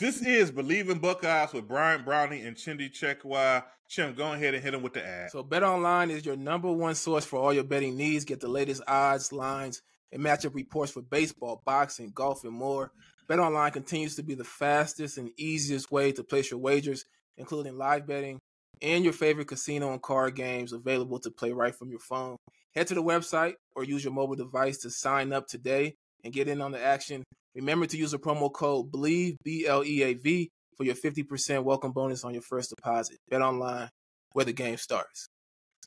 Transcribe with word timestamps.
This 0.00 0.22
is 0.22 0.50
Believe 0.50 0.88
in 0.88 0.98
Buckeyes 0.98 1.52
with 1.52 1.68
Brian 1.68 2.04
Brownie 2.04 2.40
and 2.40 2.56
Chimdi 2.56 2.90
Chekwa. 2.90 3.64
Chim, 3.86 4.14
go 4.14 4.32
ahead 4.32 4.54
and 4.54 4.64
hit 4.64 4.72
him 4.72 4.80
with 4.80 4.94
the 4.94 5.06
ad. 5.06 5.30
So 5.30 5.42
Bet 5.42 5.62
Online 5.62 6.10
is 6.10 6.24
your 6.24 6.36
number 6.36 6.72
one 6.72 6.94
source 6.94 7.26
for 7.26 7.38
all 7.38 7.52
your 7.52 7.64
betting 7.64 7.98
needs. 7.98 8.24
Get 8.24 8.40
the 8.40 8.48
latest 8.48 8.80
odds, 8.88 9.30
lines, 9.30 9.82
and 10.10 10.22
matchup 10.22 10.54
reports 10.54 10.90
for 10.90 11.02
baseball, 11.02 11.60
boxing, 11.66 12.12
golf, 12.14 12.44
and 12.44 12.54
more. 12.54 12.92
Bet 13.28 13.40
Online 13.40 13.70
continues 13.70 14.14
to 14.14 14.22
be 14.22 14.34
the 14.34 14.42
fastest 14.42 15.18
and 15.18 15.32
easiest 15.36 15.92
way 15.92 16.12
to 16.12 16.24
place 16.24 16.50
your 16.50 16.60
wagers, 16.60 17.04
including 17.36 17.76
live 17.76 18.06
betting 18.06 18.38
and 18.80 19.04
your 19.04 19.12
favorite 19.12 19.48
casino 19.48 19.92
and 19.92 20.00
card 20.00 20.34
games 20.34 20.72
available 20.72 21.18
to 21.18 21.30
play 21.30 21.52
right 21.52 21.74
from 21.74 21.90
your 21.90 22.00
phone. 22.00 22.38
Head 22.74 22.86
to 22.86 22.94
the 22.94 23.02
website 23.02 23.56
or 23.76 23.84
use 23.84 24.02
your 24.02 24.14
mobile 24.14 24.36
device 24.36 24.78
to 24.78 24.90
sign 24.90 25.34
up 25.34 25.46
today 25.46 25.96
and 26.24 26.32
get 26.32 26.48
in 26.48 26.60
on 26.60 26.72
the 26.72 26.82
action. 26.82 27.22
Remember 27.54 27.86
to 27.86 27.96
use 27.96 28.12
the 28.12 28.18
promo 28.18 28.52
code 28.52 28.90
BLEAV, 28.92 29.36
B 29.42 29.66
L 29.66 29.84
E 29.84 30.02
A 30.02 30.14
V, 30.14 30.48
for 30.76 30.84
your 30.84 30.94
50% 30.94 31.64
welcome 31.64 31.92
bonus 31.92 32.24
on 32.24 32.32
your 32.32 32.42
first 32.42 32.70
deposit. 32.70 33.18
Bet 33.28 33.42
online 33.42 33.88
where 34.32 34.44
the 34.44 34.52
game 34.52 34.76
starts. 34.76 35.28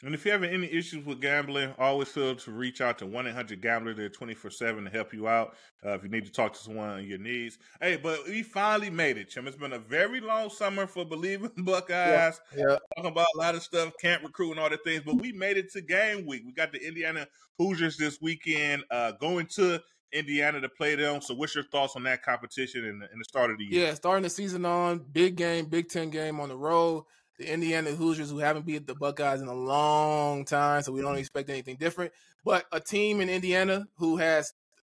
And 0.03 0.13
if 0.13 0.25
you're 0.25 0.33
having 0.33 0.49
any 0.49 0.69
issues 0.69 1.05
with 1.05 1.21
gambling, 1.21 1.73
always 1.79 2.09
feel 2.09 2.35
to 2.35 2.51
reach 2.51 2.81
out 2.81 2.97
to 2.97 3.05
1 3.05 3.27
800 3.27 3.61
Gambler. 3.61 3.93
They're 3.93 4.09
24 4.09 4.51
7 4.51 4.83
to 4.83 4.89
help 4.89 5.13
you 5.13 5.29
out 5.29 5.55
uh, 5.85 5.91
if 5.91 6.03
you 6.03 6.09
need 6.09 6.25
to 6.25 6.31
talk 6.31 6.51
to 6.53 6.59
someone 6.59 6.89
on 6.89 7.05
your 7.05 7.19
needs. 7.19 7.57
Hey, 7.79 7.95
but 7.95 8.27
we 8.27 8.43
finally 8.43 8.89
made 8.89 9.17
it, 9.17 9.29
Chim. 9.29 9.47
It's 9.47 9.55
been 9.55 9.71
a 9.71 9.79
very 9.79 10.19
long 10.19 10.49
summer 10.49 10.87
for 10.87 11.05
Believing 11.05 11.51
Buckeyes. 11.57 12.41
Yeah, 12.53 12.63
yeah. 12.67 12.77
Talking 12.97 13.11
about 13.11 13.27
a 13.35 13.37
lot 13.37 13.55
of 13.55 13.63
stuff, 13.63 13.93
camp 14.01 14.23
recruit 14.23 14.51
and 14.51 14.59
all 14.59 14.69
the 14.69 14.77
things, 14.77 15.03
but 15.05 15.15
we 15.15 15.31
made 15.31 15.55
it 15.55 15.71
to 15.71 15.81
game 15.81 16.25
week. 16.25 16.43
We 16.45 16.51
got 16.51 16.73
the 16.73 16.85
Indiana 16.85 17.25
Hoosiers 17.57 17.95
this 17.95 18.19
weekend 18.19 18.83
uh, 18.91 19.13
going 19.21 19.45
to 19.55 19.81
Indiana 20.13 20.61
to 20.61 20.69
play 20.69 20.95
them. 20.95 21.21
So, 21.21 21.33
what's 21.33 21.55
your 21.55 21.63
thoughts 21.65 21.95
on 21.95 22.03
that 22.03 22.23
competition 22.23 22.85
in 22.85 22.99
the, 22.99 23.07
the 23.17 23.25
start 23.25 23.51
of 23.51 23.57
the 23.57 23.65
year? 23.65 23.87
Yeah, 23.87 23.93
starting 23.93 24.23
the 24.23 24.29
season 24.29 24.65
on 24.65 25.05
big 25.11 25.35
game, 25.35 25.65
Big 25.65 25.89
Ten 25.89 26.09
game 26.09 26.39
on 26.39 26.49
the 26.49 26.57
road. 26.57 27.05
The 27.39 27.51
Indiana 27.51 27.91
Hoosiers, 27.91 28.29
who 28.29 28.37
haven't 28.37 28.65
beat 28.65 28.85
the 28.85 28.93
Buckeyes 28.93 29.41
in 29.41 29.47
a 29.47 29.53
long 29.53 30.45
time, 30.45 30.83
so 30.83 30.91
we 30.91 31.01
don't 31.01 31.11
mm-hmm. 31.11 31.19
expect 31.19 31.49
anything 31.49 31.77
different. 31.77 32.11
But 32.45 32.65
a 32.71 32.79
team 32.79 33.21
in 33.21 33.29
Indiana 33.29 33.87
who 33.97 34.17
has 34.17 34.53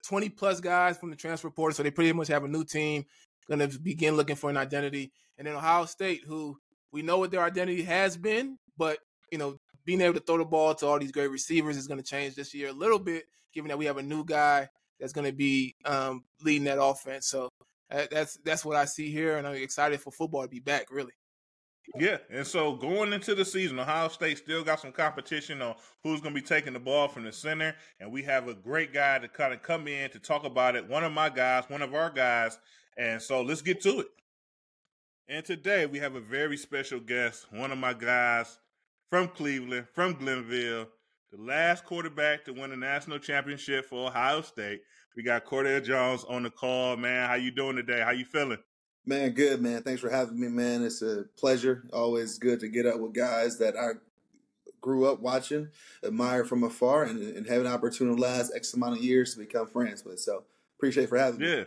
20 0.07 0.29
plus 0.31 0.61
guys 0.61 0.99
from 0.99 1.11
the 1.11 1.17
transfer 1.17 1.51
portal, 1.51 1.75
so 1.75 1.83
they 1.83 1.91
pretty 1.91 2.13
much 2.13 2.29
have 2.29 2.45
a 2.45 2.49
new 2.49 2.65
team, 2.65 3.07
going 3.49 3.67
to 3.67 3.79
begin 3.79 4.17
looking 4.17 4.37
for 4.37 4.51
an 4.51 4.59
identity. 4.59 5.13
And 5.39 5.47
then 5.47 5.55
Ohio 5.55 5.87
State, 5.87 6.23
who 6.27 6.59
we 6.93 7.01
know 7.01 7.19
what 7.19 7.31
their 7.31 7.43
identity 7.43 7.83
has 7.85 8.19
been, 8.19 8.59
but 8.77 8.99
you 9.33 9.39
know, 9.39 9.57
being 9.87 10.01
able 10.03 10.15
to 10.15 10.21
throw 10.21 10.39
the 10.39 10.45
ball 10.45 10.75
to 10.75 10.87
all 10.87 10.99
these 10.99 11.13
great 11.13 11.31
receivers 11.31 11.77
is 11.77 11.87
going 11.87 12.03
to 12.03 12.07
change 12.07 12.35
this 12.35 12.53
year 12.53 12.69
a 12.69 12.73
little 12.73 12.99
bit, 12.99 13.25
given 13.55 13.69
that 13.69 13.79
we 13.79 13.87
have 13.87 13.97
a 13.97 14.03
new 14.03 14.25
guy 14.25 14.69
that's 15.01 15.13
going 15.13 15.27
to 15.27 15.33
be 15.33 15.75
um, 15.85 16.25
leading 16.43 16.65
that 16.65 16.83
offense. 16.83 17.29
So 17.29 17.51
uh, 17.91 18.07
that's 18.11 18.39
that's 18.45 18.65
what 18.65 18.77
I 18.77 18.85
see 18.85 19.11
here, 19.11 19.37
and 19.37 19.47
I'm 19.47 19.55
excited 19.55 20.01
for 20.01 20.11
football 20.11 20.43
to 20.43 20.49
be 20.49 20.61
back. 20.61 20.87
Really. 20.91 21.13
Yeah, 21.99 22.19
and 22.31 22.45
so 22.45 22.75
going 22.75 23.13
into 23.13 23.35
the 23.37 23.45
season, 23.45 23.79
Ohio 23.79 24.09
State 24.09 24.39
still 24.39 24.65
got 24.65 24.81
some 24.81 24.91
competition 24.91 25.63
on 25.63 25.77
who's 26.03 26.21
going 26.21 26.35
to 26.35 26.41
be 26.41 26.47
taking 26.47 26.73
the 26.73 26.81
ball 26.81 27.07
from 27.07 27.23
the 27.23 27.33
center, 27.33 27.77
and 28.01 28.11
we 28.11 28.23
have 28.25 28.49
a 28.49 28.55
great 28.55 28.93
guy 28.93 29.21
to 29.21 29.29
kind 29.29 29.55
of 29.55 29.63
come 29.63 29.87
in 29.87 30.11
to 30.11 30.19
talk 30.19 30.45
about 30.45 30.75
it. 30.75 30.89
One 30.89 31.05
of 31.05 31.13
my 31.13 31.29
guys, 31.29 31.65
one 31.69 31.83
of 31.83 31.95
our 31.95 32.11
guys, 32.11 32.59
and 32.97 33.23
so 33.23 33.41
let's 33.43 33.63
get 33.63 33.81
to 33.83 34.01
it. 34.01 34.09
And 35.29 35.45
today 35.45 35.87
we 35.87 35.99
have 35.99 36.17
a 36.17 36.21
very 36.21 36.57
special 36.57 36.99
guest, 36.99 37.47
one 37.53 37.71
of 37.71 37.79
my 37.79 37.93
guys 37.93 38.59
from 39.09 39.29
Cleveland, 39.29 39.87
from 39.93 40.15
Glenville, 40.15 40.89
the 41.37 41.43
last 41.43 41.85
quarterback 41.85 42.45
to 42.45 42.53
win 42.53 42.73
a 42.73 42.77
national 42.77 43.19
championship 43.19 43.87
for 43.87 44.09
Ohio 44.09 44.41
State. 44.41 44.83
We 45.17 45.23
got 45.23 45.45
Cardale 45.45 45.85
Jones 45.85 46.25
on 46.25 46.43
the 46.43 46.51
call, 46.51 46.97
man. 46.97 47.29
How 47.29 47.35
you 47.35 47.51
doing 47.51 47.77
today? 47.77 48.01
How 48.01 48.11
you 48.11 48.25
feeling? 48.25 48.59
Man, 49.05 49.31
good 49.33 49.61
man. 49.61 49.83
Thanks 49.83 50.01
for 50.01 50.11
having 50.11 50.39
me, 50.39 50.49
man. 50.49 50.85
It's 50.85 51.03
a 51.03 51.25
pleasure. 51.39 51.85
Always 51.93 52.39
good 52.39 52.61
to 52.61 52.69
get 52.69 52.87
up 52.87 52.99
with 52.99 53.15
guys 53.15 53.59
that 53.59 53.77
I 53.77 53.93
grew 54.81 55.07
up 55.07 55.21
watching, 55.21 55.69
admire 56.05 56.45
from 56.45 56.65
afar, 56.65 57.05
and, 57.05 57.21
and 57.37 57.47
have 57.47 57.61
an 57.61 57.67
opportunity 57.67 58.17
the 58.17 58.23
last 58.23 58.53
X 58.55 58.75
amount 58.75 58.99
of 58.99 59.05
years 59.05 59.35
to 59.35 59.41
become 59.41 59.67
friends 59.67 60.05
with. 60.05 60.21
So 60.21 60.45
appreciate 60.79 61.09
for 61.09 61.19
having 61.19 61.41
me. 61.41 61.51
Yeah. 61.51 61.65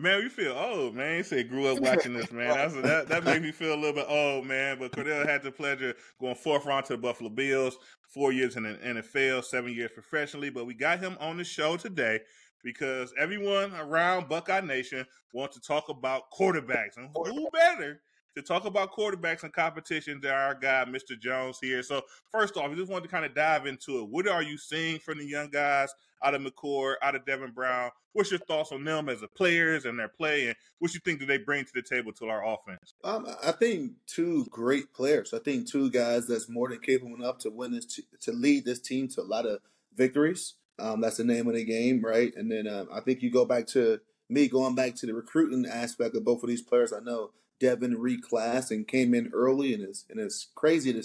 Man, 0.00 0.22
you 0.22 0.28
feel 0.28 0.52
old, 0.52 0.94
man. 0.94 1.18
You 1.18 1.22
said 1.22 1.48
grew 1.48 1.66
up 1.66 1.80
watching 1.80 2.14
this, 2.14 2.30
man. 2.30 2.48
That's, 2.54 2.74
that 2.74 3.08
that 3.08 3.24
made 3.24 3.42
me 3.42 3.50
feel 3.50 3.74
a 3.74 3.76
little 3.76 3.94
bit 3.94 4.06
old, 4.08 4.46
man. 4.46 4.78
But 4.78 4.92
Cardale 4.92 5.26
had 5.26 5.42
the 5.42 5.50
pleasure 5.50 5.94
going 6.20 6.34
fourth 6.34 6.66
round 6.66 6.86
to 6.86 6.94
the 6.94 6.98
Buffalo 6.98 7.30
Bills, 7.30 7.76
four 8.02 8.32
years 8.32 8.56
in 8.56 8.62
the 8.62 8.74
NFL, 8.74 9.44
seven 9.44 9.72
years 9.72 9.90
professionally. 9.92 10.50
But 10.50 10.66
we 10.66 10.74
got 10.74 11.00
him 11.00 11.16
on 11.20 11.36
the 11.36 11.44
show 11.44 11.76
today 11.76 12.20
because 12.62 13.12
everyone 13.18 13.72
around 13.74 14.28
Buckeye 14.28 14.60
Nation 14.60 15.04
wants 15.32 15.56
to 15.56 15.62
talk 15.62 15.88
about 15.88 16.30
quarterbacks. 16.32 16.96
And 16.96 17.08
who 17.14 17.48
better 17.50 18.00
to 18.36 18.42
talk 18.42 18.64
about 18.64 18.92
quarterbacks 18.92 19.42
and 19.42 19.52
competition 19.52 20.20
than 20.20 20.32
our 20.32 20.54
guy, 20.54 20.84
Mr. 20.88 21.18
Jones, 21.18 21.58
here. 21.60 21.82
So, 21.82 22.02
first 22.30 22.56
off, 22.56 22.70
we 22.70 22.76
just 22.76 22.90
wanted 22.90 23.04
to 23.04 23.10
kind 23.10 23.24
of 23.24 23.34
dive 23.34 23.66
into 23.66 23.98
it. 23.98 24.08
What 24.08 24.28
are 24.28 24.42
you 24.42 24.58
seeing 24.58 24.98
from 25.00 25.18
the 25.18 25.26
young 25.26 25.50
guys 25.50 25.92
out 26.22 26.34
of 26.34 26.42
McCord, 26.42 26.94
out 27.02 27.14
of 27.14 27.24
Devin 27.24 27.52
Brown? 27.52 27.90
What's 28.12 28.30
your 28.30 28.40
thoughts 28.40 28.72
on 28.72 28.84
them 28.84 29.08
as 29.08 29.22
a 29.22 29.28
players 29.28 29.84
and 29.84 29.98
their 29.98 30.08
play, 30.08 30.46
and 30.46 30.56
what 30.78 30.94
you 30.94 31.00
think 31.00 31.20
do 31.20 31.26
they 31.26 31.38
bring 31.38 31.64
to 31.64 31.72
the 31.74 31.82
table 31.82 32.12
to 32.14 32.28
our 32.28 32.44
offense? 32.44 32.94
Um, 33.04 33.26
I 33.44 33.52
think 33.52 33.92
two 34.06 34.46
great 34.50 34.92
players. 34.92 35.32
I 35.32 35.38
think 35.38 35.68
two 35.68 35.90
guys 35.90 36.26
that's 36.26 36.48
more 36.48 36.68
than 36.68 36.80
capable 36.80 37.14
enough 37.14 37.38
to 37.38 37.50
win 37.50 37.72
this, 37.72 37.86
t- 37.86 38.04
to 38.22 38.32
lead 38.32 38.64
this 38.64 38.80
team 38.80 39.08
to 39.08 39.20
a 39.20 39.22
lot 39.22 39.46
of 39.46 39.60
victories. 39.94 40.54
Um, 40.78 41.00
that's 41.00 41.16
the 41.16 41.24
name 41.24 41.48
of 41.48 41.54
the 41.54 41.64
game, 41.64 42.02
right? 42.04 42.32
And 42.36 42.50
then 42.50 42.68
um, 42.68 42.88
I 42.92 43.00
think 43.00 43.22
you 43.22 43.30
go 43.30 43.44
back 43.44 43.66
to 43.68 44.00
me 44.28 44.48
going 44.48 44.74
back 44.74 44.94
to 44.96 45.06
the 45.06 45.14
recruiting 45.14 45.66
aspect 45.66 46.14
of 46.14 46.24
both 46.24 46.42
of 46.42 46.48
these 46.48 46.62
players. 46.62 46.92
I 46.92 47.00
know 47.00 47.30
Devin 47.60 47.96
reclassed 47.96 48.70
and 48.70 48.86
came 48.86 49.14
in 49.14 49.30
early, 49.34 49.74
and 49.74 49.82
it's 49.82 50.04
and 50.10 50.20
it's 50.20 50.48
crazy 50.54 50.92
to 50.92 51.02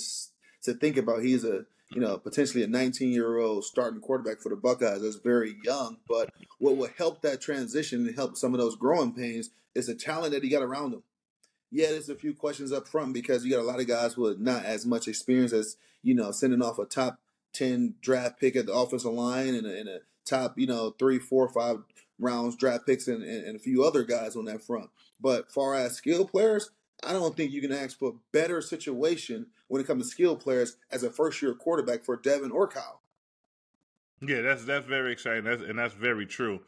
to 0.64 0.74
think 0.74 0.98
about. 0.98 1.24
He's 1.24 1.44
a 1.44 1.66
you 1.94 2.02
know 2.02 2.18
potentially 2.18 2.64
a 2.64 2.68
19 2.68 3.12
year 3.12 3.38
old 3.38 3.64
starting 3.64 4.02
quarterback 4.02 4.42
for 4.42 4.50
the 4.50 4.56
Buckeyes. 4.56 5.02
That's 5.02 5.16
very 5.16 5.56
young, 5.64 5.98
but 6.08 6.32
what 6.60 6.78
will 6.78 6.90
help 6.98 7.22
that 7.22 7.42
transition 7.42 8.08
and 8.08 8.16
help 8.16 8.38
some 8.38 8.54
of 8.54 8.60
those 8.60 8.76
growing 8.76 9.14
pains 9.14 9.50
is 9.76 9.88
the 9.88 9.96
talent 9.96 10.34
that 10.34 10.44
he 10.44 10.50
got 10.50 10.64
around 10.64 10.94
him. 10.94 11.04
Yeah, 11.72 11.90
there's 11.90 12.10
a 12.10 12.16
few 12.16 12.34
questions 12.34 12.72
up 12.72 12.88
front 12.88 13.14
because 13.14 13.44
you 13.44 13.52
got 13.52 13.62
a 13.62 13.64
lot 13.64 13.80
of 13.80 13.88
guys 13.88 14.16
with 14.16 14.40
not 14.40 14.64
as 14.64 14.86
much 14.86 15.08
experience 15.08 15.54
as 15.54 15.78
you 16.02 16.14
know 16.14 16.32
sending 16.32 16.62
off 16.62 16.80
a 16.80 16.86
top 16.86 17.20
10 17.54 17.96
draft 18.02 18.40
pick 18.40 18.56
at 18.56 18.66
the 18.66 18.74
offensive 18.74 19.12
line 19.12 19.56
and 19.56 19.66
a, 19.66 19.80
and 19.80 19.90
a 19.90 20.00
top, 20.26 20.58
you 20.58 20.68
know, 20.68 20.96
three, 20.98 21.20
four, 21.20 21.48
five 21.50 21.78
rounds 22.20 22.56
draft 22.56 22.86
picks 22.86 23.08
and, 23.08 23.24
and, 23.24 23.46
and, 23.46 23.56
a 23.56 23.60
few 23.60 23.84
other 23.84 24.04
guys 24.04 24.36
on 24.36 24.46
that 24.46 24.64
front. 24.64 24.90
But 25.20 25.52
far 25.52 25.76
as 25.76 25.96
skill 25.96 26.26
players, 26.26 26.72
I 27.04 27.14
don't 27.14 27.36
think 27.36 27.52
you 27.52 27.62
can 27.62 27.72
ask 27.72 27.98
for 27.98 28.10
a 28.10 28.20
better 28.32 28.62
situation 28.62 29.48
when 29.74 29.82
it 29.82 29.88
comes 29.88 30.06
to 30.06 30.12
skill 30.12 30.36
players 30.36 30.78
as 30.92 31.02
a 31.02 31.10
first 31.10 31.42
year 31.42 31.56
quarterback 31.56 32.04
for 32.04 32.16
Devin 32.16 32.52
or 32.52 32.68
Kyle. 32.68 33.02
Yeah, 34.22 34.42
that's 34.42 34.66
that's 34.66 34.86
very 34.86 35.12
exciting, 35.12 35.46
that's, 35.46 35.64
and 35.64 35.80
that's 35.80 35.96
very 35.96 36.28
true. 36.28 36.60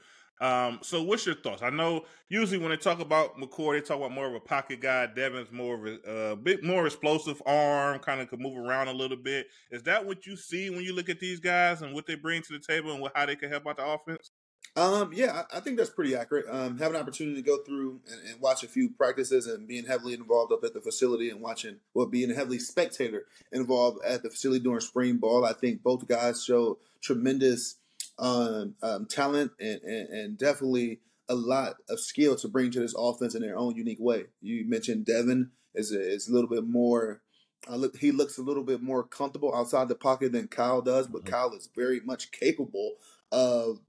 Um, 0.42 0.80
so 0.82 1.04
what's 1.04 1.24
your 1.24 1.36
thoughts? 1.36 1.62
I 1.62 1.70
know 1.70 2.06
usually 2.30 2.58
when 2.58 2.72
they 2.72 2.78
talk 2.78 3.00
about 3.00 3.38
McCord, 3.38 3.74
they 3.74 3.82
talk 3.82 3.98
about 3.98 4.12
more 4.12 4.26
of 4.26 4.34
a 4.34 4.40
pocket 4.40 4.82
guy. 4.82 5.06
Devin's 5.06 5.52
more 5.52 5.76
of 5.76 6.00
a 6.08 6.35
bit 6.35 6.64
more 6.64 6.88
explosive 6.88 7.44
arm, 7.46 8.00
kind 8.00 8.22
of 8.22 8.29
can 8.29 8.41
move 8.41 8.58
around 8.58 8.88
a 8.88 8.94
little 8.94 9.18
bit. 9.18 9.50
Is 9.70 9.84
that 9.84 10.03
what 10.03 10.26
you 10.26 10.35
see 10.35 10.72
when 10.72 10.82
you 10.82 10.96
look 10.96 11.08
at 11.08 11.20
these 11.20 11.40
guys 11.40 11.84
and 11.84 11.94
what 11.94 12.08
they 12.08 12.16
bring 12.16 12.41
to 12.41 12.53
the 12.53 12.59
table 12.59 12.91
and 12.91 13.00
what, 13.00 13.12
how 13.14 13.28
they 13.28 13.35
can 13.35 13.52
help 13.52 13.68
out 13.68 13.78
the 13.78 13.85
offense? 13.85 14.32
Um, 14.78 15.12
yeah, 15.14 15.44
I, 15.52 15.58
I 15.58 15.60
think 15.62 15.78
that's 15.78 15.90
pretty 15.90 16.16
accurate. 16.16 16.46
Um, 16.50 16.78
have 16.80 16.92
an 16.94 17.00
opportunity 17.00 17.38
to 17.38 17.42
go 17.42 17.60
through 17.64 18.02
and, 18.12 18.30
and, 18.30 18.42
watch 18.42 18.62
a 18.62 18.68
few 18.68 18.90
practices 18.90 19.48
and 19.48 19.68
being 19.68 19.86
heavily 19.86 20.14
involved 20.14 20.52
up 20.52 20.66
at 20.66 20.74
the 20.74 20.82
facility 20.82 21.30
and 21.30 21.40
watching, 21.40 21.78
well, 21.94 22.08
being 22.08 22.30
a 22.30 22.36
heavily 22.36 22.60
spectator 22.60 23.26
involved 23.54 24.00
at 24.06 24.22
the 24.22 24.30
facility 24.30 24.62
during 24.62 24.82
spring 24.82 25.16
ball. 25.16 25.46
I 25.46 25.54
think 25.54 25.82
both 25.82 26.08
guys 26.10 26.44
show 26.44 26.78
tremendous 27.02 27.78
um, 28.20 28.76
um, 28.82 29.06
talent 29.06 29.52
and, 29.60 29.82
and, 29.82 30.10
and, 30.10 30.38
definitely 30.38 31.00
a 31.28 31.36
lot 31.36 31.76
of 31.90 32.00
skill 32.00 32.36
to 32.38 32.48
bring 32.48 32.72
to 32.72 32.80
this 32.80 32.96
offense 32.98 33.36
in 33.36 33.42
their 33.42 33.58
own 33.58 33.76
unique 33.76 34.00
way. 34.00 34.26
You 34.42 34.68
mentioned 34.68 35.06
Devin 35.06 35.52
is 35.74 35.92
a, 35.92 36.00
is 36.00 36.28
a 36.28 36.34
little 36.34 36.50
bit 36.50 36.66
more. 36.66 37.22
Uh, 37.70 37.76
look, 37.76 37.98
he 37.98 38.12
looks 38.12 38.38
a 38.38 38.42
little 38.42 38.64
bit 38.64 38.82
more 38.82 39.04
comfortable 39.04 39.56
outside 39.56 39.88
the 39.88 39.96
pocket 39.96 40.32
than 40.32 40.48
Kyle 40.48 40.82
does, 40.82 41.08
but 41.08 41.24
mm-hmm. 41.24 41.32
Kyle 41.32 41.54
is 41.54 41.70
very 41.76 42.00
much 42.02 42.32
capable 42.32 42.96
of 43.32 43.80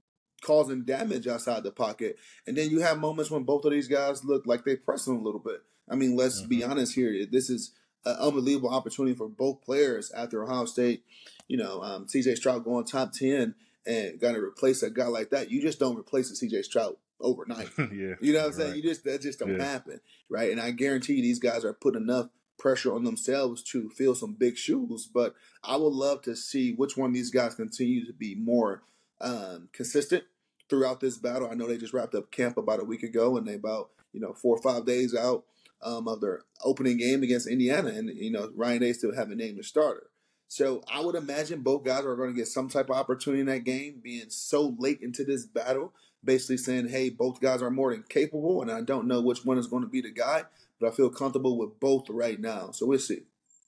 causing 0.41 0.83
damage 0.83 1.27
outside 1.27 1.63
the 1.63 1.71
pocket. 1.71 2.17
And 2.45 2.57
then 2.57 2.69
you 2.69 2.79
have 2.81 2.99
moments 2.99 3.31
when 3.31 3.43
both 3.43 3.65
of 3.65 3.71
these 3.71 3.87
guys 3.87 4.23
look 4.23 4.45
like 4.45 4.63
they 4.63 4.75
press 4.75 5.07
him 5.07 5.17
a 5.17 5.21
little 5.21 5.39
bit. 5.39 5.61
I 5.89 5.95
mean, 5.95 6.15
let's 6.15 6.39
mm-hmm. 6.41 6.49
be 6.49 6.63
honest 6.63 6.95
here. 6.95 7.25
This 7.29 7.49
is 7.49 7.71
an 8.05 8.15
unbelievable 8.19 8.69
opportunity 8.69 9.15
for 9.15 9.27
both 9.27 9.63
players 9.63 10.11
after 10.11 10.43
Ohio 10.43 10.65
State. 10.65 11.03
You 11.47 11.57
know, 11.57 11.81
um, 11.81 12.05
CJ 12.05 12.37
Stroud 12.37 12.63
going 12.63 12.85
top 12.85 13.13
10 13.13 13.55
and 13.85 14.19
got 14.19 14.33
to 14.33 14.39
replace 14.39 14.83
a 14.83 14.89
guy 14.89 15.07
like 15.07 15.29
that. 15.29 15.49
You 15.49 15.61
just 15.61 15.79
don't 15.79 15.97
replace 15.97 16.29
a 16.29 16.45
CJ 16.45 16.65
Stroud 16.65 16.95
overnight. 17.19 17.69
yeah. 17.77 18.15
You 18.21 18.33
know 18.33 18.39
what 18.39 18.47
I'm 18.47 18.53
saying? 18.53 18.75
You 18.75 18.81
just 18.81 19.03
that 19.05 19.21
just 19.21 19.39
don't 19.39 19.57
yeah. 19.57 19.63
happen. 19.63 20.01
Right. 20.29 20.51
And 20.51 20.59
I 20.59 20.71
guarantee 20.71 21.21
these 21.21 21.39
guys 21.39 21.63
are 21.63 21.73
putting 21.73 22.01
enough 22.01 22.29
pressure 22.59 22.93
on 22.93 23.03
themselves 23.03 23.61
to 23.61 23.89
fill 23.89 24.15
some 24.15 24.33
big 24.33 24.57
shoes. 24.57 25.09
But 25.11 25.35
I 25.63 25.77
would 25.77 25.93
love 25.93 26.21
to 26.23 26.35
see 26.35 26.73
which 26.73 26.97
one 26.97 27.09
of 27.09 27.13
these 27.13 27.31
guys 27.31 27.55
continue 27.55 28.05
to 28.05 28.13
be 28.13 28.35
more 28.35 28.83
um, 29.21 29.69
consistent 29.73 30.23
throughout 30.69 30.99
this 30.99 31.17
battle. 31.17 31.49
I 31.49 31.55
know 31.55 31.67
they 31.67 31.77
just 31.77 31.93
wrapped 31.93 32.15
up 32.15 32.31
camp 32.31 32.57
about 32.57 32.79
a 32.79 32.85
week 32.85 33.03
ago, 33.03 33.37
and 33.37 33.47
they 33.47 33.55
about 33.55 33.89
you 34.13 34.19
know 34.19 34.33
four 34.33 34.57
or 34.57 34.61
five 34.61 34.85
days 34.85 35.15
out 35.15 35.43
um, 35.81 36.07
of 36.07 36.21
their 36.21 36.41
opening 36.63 36.97
game 36.97 37.23
against 37.23 37.47
Indiana, 37.47 37.89
and 37.89 38.09
you 38.09 38.31
know 38.31 38.51
Ryan 38.55 38.81
Day 38.81 38.93
still 38.93 39.15
haven't 39.15 39.37
named 39.37 39.59
a 39.59 39.63
starter. 39.63 40.09
So 40.49 40.81
I 40.91 41.01
would 41.01 41.15
imagine 41.15 41.61
both 41.61 41.83
guys 41.83 42.05
are 42.05 42.15
going 42.15 42.29
to 42.29 42.35
get 42.35 42.47
some 42.47 42.69
type 42.69 42.89
of 42.89 42.95
opportunity 42.95 43.41
in 43.41 43.47
that 43.47 43.65
game, 43.65 43.99
being 44.01 44.29
so 44.29 44.75
late 44.79 45.01
into 45.01 45.25
this 45.25 45.45
battle, 45.45 45.93
basically 46.23 46.57
saying, 46.57 46.89
"Hey, 46.89 47.09
both 47.09 47.41
guys 47.41 47.61
are 47.61 47.71
more 47.71 47.91
than 47.91 48.03
capable," 48.07 48.61
and 48.61 48.71
I 48.71 48.81
don't 48.81 49.07
know 49.07 49.21
which 49.21 49.45
one 49.45 49.57
is 49.57 49.67
going 49.67 49.83
to 49.83 49.89
be 49.89 50.01
the 50.01 50.11
guy, 50.11 50.43
but 50.79 50.87
I 50.87 50.95
feel 50.95 51.09
comfortable 51.09 51.57
with 51.57 51.79
both 51.79 52.09
right 52.09 52.39
now. 52.39 52.71
So 52.71 52.85
we'll 52.85 52.99
see. 52.99 53.23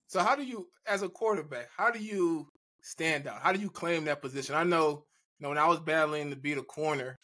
So 0.07 0.21
how 0.21 0.35
do 0.35 0.43
you, 0.43 0.67
as 0.87 1.03
a 1.03 1.09
quarterback, 1.09 1.69
how 1.77 1.91
do 1.91 1.99
you 1.99 2.47
stand 2.81 3.27
out? 3.27 3.41
How 3.41 3.51
do 3.51 3.59
you 3.59 3.69
claim 3.69 4.05
that 4.05 4.21
position? 4.21 4.55
I 4.55 4.63
know 4.63 5.03
you 5.39 5.44
know, 5.44 5.50
when 5.50 5.57
I 5.57 5.68
was 5.68 5.80
battling 5.80 6.30
to 6.30 6.36
beat 6.36 6.57
a 6.57 6.63
corner, 6.63 7.18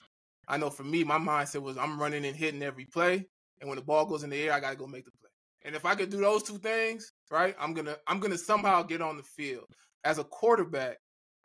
I 0.48 0.58
know 0.58 0.70
for 0.70 0.84
me, 0.84 1.04
my 1.04 1.18
mindset 1.18 1.62
was 1.62 1.78
I'm 1.78 2.00
running 2.00 2.26
and 2.26 2.36
hitting 2.36 2.64
every 2.64 2.86
play, 2.86 3.26
and 3.60 3.70
when 3.70 3.78
the 3.78 3.84
ball 3.84 4.06
goes 4.06 4.24
in 4.24 4.30
the 4.30 4.42
air, 4.42 4.54
I 4.54 4.60
gotta 4.60 4.76
go 4.76 4.88
make 4.88 5.06
the 5.06 5.12
play. 5.12 5.30
And 5.64 5.76
if 5.76 5.86
I 5.86 5.96
could 5.96 6.12
do 6.12 6.18
those 6.18 6.44
two 6.44 6.58
things, 6.60 7.12
right, 7.32 7.56
I'm 7.60 7.74
gonna 7.74 7.98
I'm 8.08 8.20
gonna 8.20 8.38
somehow 8.38 8.84
get 8.84 9.02
on 9.02 9.18
the 9.18 9.24
field. 9.24 9.66
As 10.04 10.20
a 10.20 10.24
quarterback, 10.24 10.98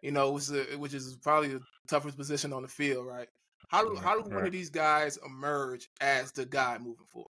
you 0.03 0.11
know, 0.11 0.33
which 0.33 0.45
is, 0.45 0.53
a, 0.53 0.77
which 0.77 0.95
is 0.95 1.17
probably 1.23 1.49
the 1.49 1.61
toughest 1.89 2.19
position 2.19 2.53
on 2.53 2.63
the 2.63 2.69
field, 2.69 3.07
right? 3.07 3.29
How 3.69 3.83
do 3.83 3.97
how 3.97 4.21
do 4.21 4.29
one 4.29 4.47
of 4.47 4.53
these 4.53 4.71
guys 4.71 5.19
emerge 5.25 5.89
as 6.01 6.33
the 6.33 6.45
guy 6.45 6.77
moving 6.79 7.07
forward? 7.11 7.31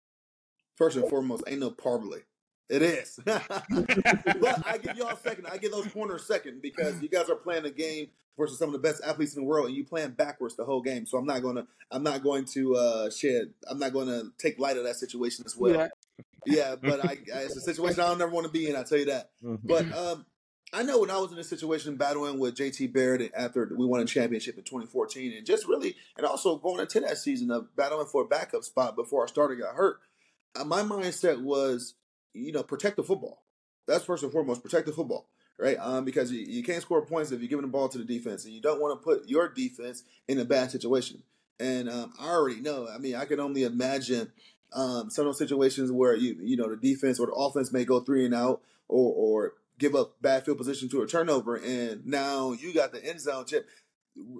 First 0.76 0.96
and 0.96 1.08
foremost, 1.08 1.44
ain't 1.46 1.60
no 1.60 1.70
parlay. 1.70 2.20
It 2.68 2.82
is. 2.82 3.20
but 3.24 4.66
I 4.66 4.78
give 4.82 4.96
y'all 4.96 5.08
a 5.08 5.16
second. 5.16 5.46
I 5.46 5.56
give 5.58 5.70
those 5.70 5.86
corners 5.88 6.22
a 6.22 6.24
second 6.24 6.62
because 6.62 7.00
you 7.00 7.08
guys 7.08 7.30
are 7.30 7.36
playing 7.36 7.64
a 7.64 7.70
game 7.70 8.08
versus 8.36 8.58
some 8.58 8.68
of 8.68 8.72
the 8.72 8.78
best 8.78 9.02
athletes 9.04 9.34
in 9.36 9.42
the 9.42 9.46
world, 9.46 9.68
and 9.68 9.76
you 9.76 9.84
playing 9.84 10.10
backwards 10.10 10.56
the 10.56 10.64
whole 10.64 10.82
game. 10.82 11.06
So 11.06 11.16
I'm 11.16 11.26
not 11.26 11.42
gonna 11.42 11.66
I'm 11.90 12.02
not 12.02 12.22
going 12.22 12.44
to 12.46 12.74
uh, 12.76 13.10
shed 13.10 13.50
I'm 13.70 13.78
not 13.78 13.92
going 13.92 14.08
to 14.08 14.32
take 14.38 14.58
light 14.58 14.76
of 14.76 14.84
that 14.84 14.96
situation 14.96 15.44
as 15.46 15.56
well. 15.56 15.74
Yeah, 15.74 15.88
yeah 16.46 16.76
but 16.76 17.04
I, 17.04 17.18
I, 17.34 17.38
it's 17.40 17.56
a 17.56 17.60
situation 17.60 18.00
I 18.00 18.08
don't 18.08 18.18
never 18.18 18.32
want 18.32 18.46
to 18.46 18.52
be 18.52 18.68
in. 18.68 18.76
I 18.76 18.82
tell 18.82 18.98
you 18.98 19.06
that. 19.06 19.30
Mm-hmm. 19.44 19.66
But 19.66 19.92
um, 19.96 20.26
I 20.72 20.82
know 20.82 21.00
when 21.00 21.10
I 21.10 21.18
was 21.18 21.32
in 21.32 21.38
a 21.38 21.44
situation 21.44 21.96
battling 21.96 22.38
with 22.38 22.56
JT 22.56 22.92
Barrett 22.92 23.32
after 23.36 23.70
we 23.76 23.86
won 23.86 24.00
a 24.00 24.04
championship 24.04 24.58
in 24.58 24.64
2014, 24.64 25.32
and 25.32 25.46
just 25.46 25.66
really, 25.68 25.96
and 26.16 26.26
also 26.26 26.56
going 26.56 26.80
into 26.80 27.00
that 27.00 27.18
season 27.18 27.50
of 27.50 27.74
battling 27.76 28.06
for 28.06 28.22
a 28.22 28.26
backup 28.26 28.64
spot 28.64 28.96
before 28.96 29.22
our 29.22 29.28
starter 29.28 29.54
got 29.54 29.74
hurt, 29.74 30.00
uh, 30.58 30.64
my 30.64 30.82
mindset 30.82 31.40
was, 31.40 31.94
you 32.36 32.52
know, 32.52 32.62
protect 32.62 32.96
the 32.96 33.02
football. 33.02 33.42
That's 33.86 34.04
first 34.04 34.22
and 34.22 34.32
foremost, 34.32 34.62
protect 34.62 34.86
the 34.86 34.92
football 34.92 35.28
right? 35.58 35.76
Um, 35.80 36.04
because 36.04 36.30
you, 36.32 36.40
you 36.40 36.62
can't 36.62 36.82
score 36.82 37.04
points 37.04 37.32
if 37.32 37.40
you're 37.40 37.48
giving 37.48 37.64
the 37.64 37.70
ball 37.72 37.88
to 37.88 37.98
the 37.98 38.04
defense, 38.04 38.44
and 38.44 38.54
you 38.54 38.60
don't 38.60 38.80
want 38.80 38.98
to 38.98 39.04
put 39.04 39.28
your 39.28 39.48
defense 39.48 40.04
in 40.28 40.38
a 40.38 40.44
bad 40.44 40.70
situation. 40.70 41.22
And 41.58 41.88
um, 41.88 42.12
I 42.20 42.28
already 42.28 42.60
know. 42.60 42.88
I 42.88 42.98
mean, 42.98 43.14
I 43.14 43.24
can 43.24 43.40
only 43.40 43.62
imagine 43.62 44.32
um, 44.72 45.10
some 45.10 45.26
of 45.26 45.28
those 45.28 45.38
situations 45.38 45.90
where 45.90 46.14
you 46.14 46.36
you 46.40 46.56
know 46.56 46.68
the 46.68 46.76
defense 46.76 47.18
or 47.18 47.26
the 47.26 47.32
offense 47.32 47.72
may 47.72 47.84
go 47.84 48.00
three 48.00 48.24
and 48.26 48.34
out, 48.34 48.60
or 48.88 49.12
or 49.14 49.52
give 49.78 49.94
up 49.94 50.20
bad 50.20 50.44
field 50.44 50.58
position 50.58 50.88
to 50.90 51.02
a 51.02 51.06
turnover, 51.06 51.56
and 51.56 52.06
now 52.06 52.52
you 52.52 52.74
got 52.74 52.92
the 52.92 53.04
end 53.04 53.20
zone 53.20 53.46
chip 53.46 53.66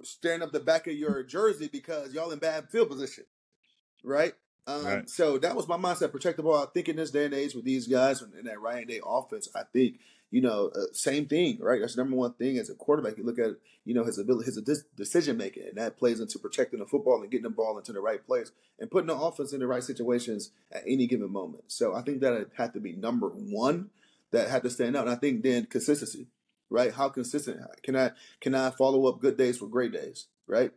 staring 0.03 0.41
up 0.41 0.51
the 0.51 0.59
back 0.59 0.87
of 0.87 0.93
your 0.93 1.23
jersey 1.23 1.69
because 1.71 2.13
y'all 2.13 2.31
in 2.31 2.39
bad 2.39 2.69
field 2.69 2.89
position, 2.89 3.23
right? 4.03 4.33
Um, 4.67 4.85
right. 4.85 5.09
So 5.09 5.37
that 5.39 5.55
was 5.55 5.67
my 5.67 5.77
mindset. 5.77 6.11
Protect 6.11 6.37
the 6.37 6.43
ball. 6.43 6.61
I 6.61 6.67
think 6.73 6.89
in 6.89 6.97
this 6.97 7.11
day 7.11 7.25
and 7.25 7.33
age 7.33 7.55
with 7.55 7.65
these 7.65 7.87
guys 7.87 8.21
and 8.21 8.45
that 8.45 8.61
Ryan 8.61 8.87
Day 8.87 9.01
offense, 9.05 9.47
I 9.55 9.63
think 9.71 9.99
you 10.29 10.41
know, 10.41 10.69
uh, 10.75 10.91
same 10.91 11.25
thing, 11.25 11.57
right? 11.61 11.79
That's 11.79 11.95
the 11.95 12.03
number 12.03 12.17
one 12.17 12.33
thing 12.33 12.57
as 12.57 12.69
a 12.69 12.75
quarterback. 12.75 13.17
You 13.17 13.23
look 13.23 13.39
at, 13.39 13.51
you 13.85 13.93
know, 13.93 14.03
his 14.03 14.17
ability, 14.17 14.45
his 14.45 14.83
decision 14.95 15.37
making, 15.37 15.63
and 15.63 15.77
that 15.77 15.97
plays 15.97 16.19
into 16.19 16.37
protecting 16.37 16.79
the 16.79 16.85
football 16.85 17.21
and 17.21 17.31
getting 17.31 17.43
the 17.43 17.49
ball 17.49 17.77
into 17.77 17.93
the 17.93 18.01
right 18.01 18.25
place 18.25 18.51
and 18.79 18.91
putting 18.91 19.07
the 19.07 19.15
offense 19.15 19.53
in 19.53 19.61
the 19.61 19.67
right 19.67 19.83
situations 19.83 20.51
at 20.71 20.83
any 20.85 21.07
given 21.07 21.31
moment. 21.31 21.63
So 21.67 21.95
I 21.95 22.01
think 22.01 22.19
that 22.21 22.47
had 22.57 22.73
to 22.73 22.81
be 22.81 22.93
number 22.93 23.29
one 23.29 23.89
that 24.31 24.49
had 24.49 24.63
to 24.63 24.69
stand 24.69 24.97
out. 24.97 25.07
And 25.07 25.15
I 25.15 25.19
think 25.19 25.43
then 25.43 25.65
consistency, 25.65 26.27
right? 26.69 26.93
How 26.93 27.07
consistent 27.07 27.61
can 27.81 27.95
I 27.95 28.11
can 28.41 28.53
I 28.53 28.71
follow 28.71 29.07
up 29.07 29.21
good 29.21 29.37
days 29.37 29.61
with 29.61 29.71
great 29.71 29.93
days, 29.93 30.27
right? 30.45 30.71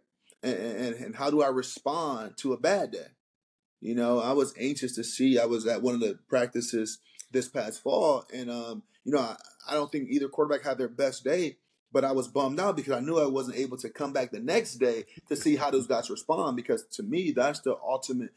And, 0.44 0.54
and, 0.56 0.94
and 0.94 1.16
how 1.16 1.30
do 1.30 1.42
I 1.42 1.48
respond 1.48 2.36
to 2.38 2.52
a 2.52 2.56
bad 2.56 2.92
day? 2.92 3.08
You 3.80 3.94
know, 3.94 4.20
I 4.20 4.32
was 4.32 4.54
anxious 4.58 4.94
to 4.96 5.04
see. 5.04 5.38
I 5.38 5.46
was 5.46 5.66
at 5.66 5.82
one 5.82 5.94
of 5.94 6.00
the 6.00 6.18
practices 6.28 6.98
this 7.32 7.48
past 7.48 7.82
fall, 7.82 8.24
and 8.32 8.50
um, 8.50 8.82
you 9.04 9.12
know, 9.12 9.20
I, 9.20 9.36
I 9.68 9.74
don't 9.74 9.90
think 9.90 10.08
either 10.10 10.28
quarterback 10.28 10.64
had 10.64 10.78
their 10.78 10.88
best 10.88 11.24
day, 11.24 11.56
but 11.92 12.04
I 12.04 12.12
was 12.12 12.28
bummed 12.28 12.60
out 12.60 12.76
because 12.76 12.92
I 12.92 13.00
knew 13.00 13.18
I 13.18 13.26
wasn't 13.26 13.56
able 13.56 13.76
to 13.78 13.88
come 13.88 14.12
back 14.12 14.30
the 14.30 14.40
next 14.40 14.74
day 14.74 15.04
to 15.28 15.36
see 15.36 15.56
how 15.56 15.70
those 15.70 15.86
guys 15.86 16.10
respond. 16.10 16.56
Because 16.56 16.84
to 16.92 17.02
me, 17.02 17.32
that's 17.32 17.60
the 17.60 17.76
ultimate 17.82 18.32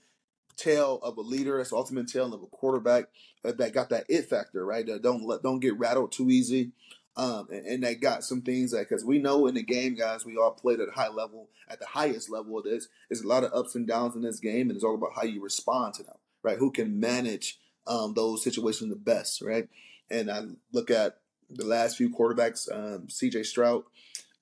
tale 0.55 0.99
of 1.01 1.17
a 1.17 1.21
leader. 1.21 1.57
That's 1.57 1.71
the 1.71 1.77
ultimate 1.77 2.07
tale 2.07 2.33
of 2.33 2.41
a 2.41 2.47
quarterback 2.47 3.05
that 3.43 3.73
got 3.73 3.89
that 3.89 4.05
it 4.07 4.29
factor, 4.29 4.65
right? 4.65 4.85
That 4.85 5.01
don't 5.01 5.25
let 5.25 5.43
don't 5.43 5.59
get 5.59 5.77
rattled 5.77 6.11
too 6.11 6.29
easy. 6.29 6.71
Um, 7.15 7.48
and, 7.51 7.65
and, 7.68 7.83
they 7.83 7.94
got 7.94 8.24
some 8.24 8.42
things 8.42 8.71
that 8.71 8.89
because 8.89 9.06
we 9.06 9.19
know 9.19 9.45
in 9.45 9.54
the 9.54 9.62
game, 9.62 9.94
guys, 9.94 10.25
we 10.25 10.36
all 10.36 10.50
played 10.50 10.80
at 10.80 10.89
a 10.89 10.94
high 10.94 11.10
level, 11.10 11.48
at 11.69 11.80
the 11.80 11.86
highest 11.86 12.27
level 12.27 12.57
of 12.57 12.63
this. 12.63 12.88
There's 13.07 13.21
a 13.21 13.27
lot 13.27 13.44
of 13.44 13.54
ups 13.54 13.75
and 13.75 13.88
downs 13.88 14.15
in 14.15 14.24
this 14.24 14.39
game, 14.39 14.69
and 14.69 14.71
it's 14.71 14.83
all 14.83 14.95
about 14.95 15.12
how 15.15 15.21
you 15.21 15.39
respond 15.39 15.94
to 15.95 16.04
them, 16.04 16.15
right? 16.42 16.57
Who 16.57 16.71
can 16.71 17.00
manage 17.00 17.60
um, 17.86 18.15
those 18.15 18.44
situations 18.44 18.89
the 18.89 18.95
best, 18.95 19.44
right? 19.44 19.69
And 20.10 20.31
I 20.31 20.42
look 20.71 20.89
at 20.89 21.19
the 21.51 21.65
last 21.65 21.98
few 21.98 22.10
quarterbacks, 22.10 22.68
um, 22.74 23.07
C.J. 23.10 23.44
Stroud, 23.44 23.83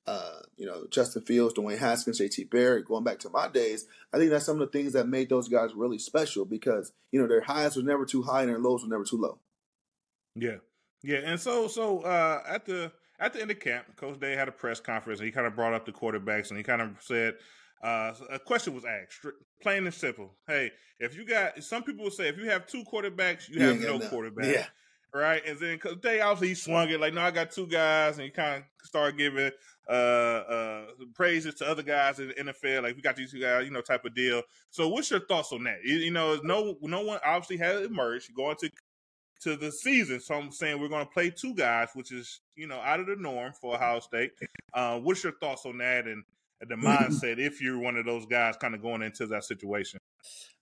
uh, 0.07 0.39
you 0.57 0.65
know, 0.65 0.85
Justin 0.89 1.21
Fields, 1.21 1.53
Dwayne 1.53 1.77
Haskins, 1.77 2.17
J.T. 2.17 2.45
Barrett. 2.45 2.85
Going 2.85 3.03
back 3.03 3.19
to 3.19 3.29
my 3.29 3.47
days, 3.47 3.85
I 4.11 4.17
think 4.17 4.31
that's 4.31 4.45
some 4.45 4.59
of 4.59 4.71
the 4.71 4.77
things 4.77 4.93
that 4.93 5.07
made 5.07 5.29
those 5.29 5.47
guys 5.47 5.73
really 5.75 5.99
special 5.99 6.45
because 6.45 6.91
you 7.11 7.21
know 7.21 7.27
their 7.27 7.41
highs 7.41 7.75
were 7.75 7.83
never 7.83 8.05
too 8.05 8.23
high 8.23 8.41
and 8.41 8.49
their 8.49 8.59
lows 8.59 8.83
were 8.83 8.89
never 8.89 9.03
too 9.03 9.17
low. 9.17 9.37
Yeah, 10.35 10.57
yeah, 11.03 11.19
and 11.23 11.39
so 11.39 11.67
so 11.67 11.99
uh, 12.01 12.43
at 12.47 12.65
the 12.65 12.91
at 13.19 13.33
the 13.33 13.41
end 13.41 13.51
of 13.51 13.59
camp, 13.59 13.85
Coach 13.95 14.19
Day 14.19 14.35
had 14.35 14.47
a 14.47 14.51
press 14.51 14.79
conference 14.79 15.19
and 15.19 15.25
he 15.25 15.31
kind 15.31 15.47
of 15.47 15.55
brought 15.55 15.73
up 15.73 15.85
the 15.85 15.91
quarterbacks 15.91 16.49
and 16.49 16.57
he 16.57 16.63
kind 16.63 16.81
of 16.81 16.89
said. 16.99 17.35
Uh, 17.83 18.13
a 18.29 18.37
question 18.37 18.75
was 18.75 18.85
asked, 18.85 19.25
plain 19.59 19.85
and 19.85 19.93
simple. 19.95 20.35
Hey, 20.45 20.69
if 20.99 21.17
you 21.17 21.25
got 21.25 21.63
some 21.63 21.81
people 21.81 22.03
will 22.03 22.11
say 22.11 22.27
if 22.27 22.37
you 22.37 22.47
have 22.47 22.67
two 22.67 22.83
quarterbacks, 22.83 23.49
you, 23.49 23.59
have 23.59 23.79
no 23.79 23.97
quarterback. 23.97 24.45
Yeah 24.45 24.65
right? 25.13 25.41
And 25.45 25.59
then 25.59 25.77
cause 25.77 25.95
they 26.01 26.21
obviously 26.21 26.49
he 26.49 26.55
swung 26.55 26.89
it 26.89 26.99
like, 26.99 27.13
no, 27.13 27.21
I 27.21 27.31
got 27.31 27.51
two 27.51 27.67
guys, 27.67 28.15
and 28.15 28.25
he 28.25 28.31
kind 28.31 28.57
of 28.57 28.63
started 28.83 29.17
giving 29.17 29.51
uh 29.89 29.93
uh 29.93 30.85
praises 31.15 31.55
to 31.55 31.67
other 31.67 31.83
guys 31.83 32.19
in 32.19 32.29
the 32.29 32.33
NFL, 32.35 32.83
like 32.83 32.95
we 32.95 33.01
got 33.01 33.15
these 33.15 33.31
two 33.31 33.41
guys, 33.41 33.65
you 33.65 33.71
know, 33.71 33.81
type 33.81 34.05
of 34.05 34.15
deal. 34.15 34.41
So, 34.69 34.87
what's 34.87 35.11
your 35.11 35.21
thoughts 35.21 35.51
on 35.51 35.63
that? 35.65 35.79
You, 35.83 35.95
you 35.95 36.11
know, 36.11 36.39
no 36.43 36.77
no 36.81 37.01
one 37.01 37.19
obviously 37.25 37.57
has 37.57 37.85
emerged 37.85 38.33
going 38.35 38.55
to 38.57 38.69
to 39.41 39.55
the 39.57 39.71
season, 39.71 40.19
so 40.19 40.35
I'm 40.35 40.51
saying 40.51 40.79
we're 40.79 40.89
going 40.89 41.05
to 41.05 41.11
play 41.11 41.29
two 41.29 41.53
guys, 41.53 41.89
which 41.93 42.11
is 42.11 42.41
you 42.55 42.67
know 42.67 42.79
out 42.79 42.99
of 42.99 43.07
the 43.07 43.15
norm 43.15 43.53
for 43.53 43.75
Ohio 43.75 43.99
State. 43.99 44.31
Uh, 44.73 44.99
what's 44.99 45.23
your 45.23 45.33
thoughts 45.33 45.65
on 45.65 45.77
that 45.79 46.05
and 46.05 46.23
the 46.67 46.75
mindset 46.75 47.39
if 47.39 47.61
you're 47.61 47.79
one 47.79 47.97
of 47.97 48.05
those 48.05 48.25
guys 48.25 48.55
kind 48.57 48.75
of 48.75 48.81
going 48.81 49.01
into 49.01 49.25
that 49.27 49.43
situation? 49.43 49.99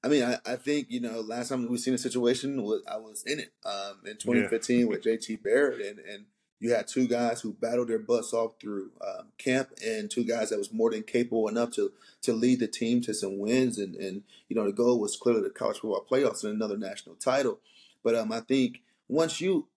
I 0.03 0.07
mean, 0.07 0.23
I, 0.23 0.37
I 0.45 0.55
think 0.55 0.87
you 0.89 1.01
know 1.01 1.19
last 1.19 1.49
time 1.49 1.69
we 1.69 1.77
seen 1.77 1.93
a 1.93 1.97
situation 1.97 2.63
was 2.63 2.81
I 2.89 2.97
was 2.97 3.23
in 3.25 3.39
it 3.39 3.51
um, 3.65 3.99
in 4.05 4.17
2015 4.17 4.79
yeah. 4.79 4.85
with 4.85 5.03
JT 5.03 5.43
Barrett, 5.43 5.85
and 5.85 5.99
and 5.99 6.25
you 6.59 6.73
had 6.73 6.87
two 6.87 7.07
guys 7.07 7.41
who 7.41 7.53
battled 7.53 7.87
their 7.87 7.99
butts 7.99 8.33
off 8.33 8.53
through 8.59 8.91
um, 9.01 9.27
camp, 9.37 9.69
and 9.85 10.09
two 10.09 10.23
guys 10.23 10.49
that 10.49 10.59
was 10.59 10.73
more 10.73 10.91
than 10.91 11.03
capable 11.03 11.47
enough 11.47 11.71
to 11.71 11.91
to 12.21 12.33
lead 12.33 12.59
the 12.59 12.67
team 12.67 13.01
to 13.01 13.13
some 13.13 13.37
wins, 13.39 13.77
and 13.77 13.95
and 13.95 14.23
you 14.47 14.55
know 14.55 14.65
the 14.65 14.71
goal 14.71 14.99
was 14.99 15.17
clearly 15.17 15.41
the 15.41 15.49
college 15.49 15.79
football 15.79 16.05
playoffs 16.09 16.43
and 16.43 16.53
another 16.53 16.77
national 16.77 17.15
title. 17.15 17.59
But 18.03 18.15
um, 18.15 18.31
I 18.31 18.41
think 18.41 18.81
once 19.07 19.41
you, 19.41 19.67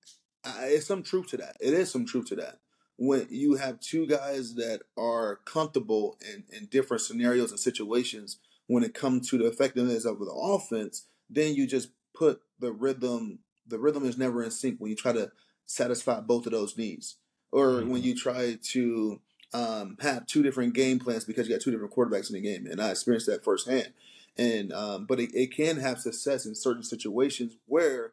I, 0.45 0.67
it's 0.67 0.87
some 0.87 1.03
truth 1.03 1.29
to 1.29 1.37
that. 1.39 1.57
It 1.61 1.75
is 1.75 1.91
some 1.91 2.07
truth 2.07 2.27
to 2.27 2.37
that 2.37 2.59
when 2.97 3.27
you 3.31 3.55
have 3.55 3.81
two 3.81 4.07
guys 4.07 4.55
that 4.55 4.81
are 4.97 5.41
comfortable 5.45 6.17
in, 6.33 6.45
in 6.57 6.67
different 6.67 7.01
scenarios 7.01 7.51
and 7.51 7.59
situations 7.59 8.39
when 8.69 8.85
it 8.85 8.95
comes 8.95 9.29
to 9.29 9.39
the 9.39 9.47
effectiveness 9.47 10.05
of 10.05 10.21
the 10.21 10.31
offense, 10.31 11.07
then 11.29 11.55
you 11.55 11.67
just 11.67 11.91
put 12.15 12.43
the 12.61 12.73
rhythm. 12.73 13.41
The 13.67 13.81
rhythm 13.81 14.05
is 14.05 14.19
never 14.19 14.43
in 14.43 14.53
sync 14.53 14.79
when 14.79 14.91
you 14.91 14.97
try 14.97 15.13
to 15.13 15.33
satisfy 15.67 16.21
both 16.21 16.47
of 16.47 16.53
those 16.53 16.77
needs, 16.77 17.17
or 17.51 17.67
mm-hmm. 17.67 17.91
when 17.91 18.03
you 18.03 18.15
try 18.15 18.57
to 18.63 19.21
um, 19.53 19.97
have 20.01 20.27
two 20.27 20.43
different 20.43 20.75
game 20.75 20.99
plans 20.99 21.25
because 21.25 21.49
you 21.49 21.55
got 21.55 21.63
two 21.63 21.71
different 21.71 21.93
quarterbacks 21.93 22.29
in 22.29 22.35
the 22.35 22.41
game, 22.41 22.67
and 22.67 22.81
I 22.81 22.91
experienced 22.91 23.27
that 23.27 23.45
firsthand. 23.45 23.93
And 24.37 24.73
um, 24.73 25.07
but 25.07 25.21
it, 25.21 25.31
it 25.35 25.55
can 25.55 25.77
have 25.77 26.01
success 26.01 26.47
in 26.47 26.55
certain 26.55 26.83
situations 26.83 27.57
where 27.67 28.13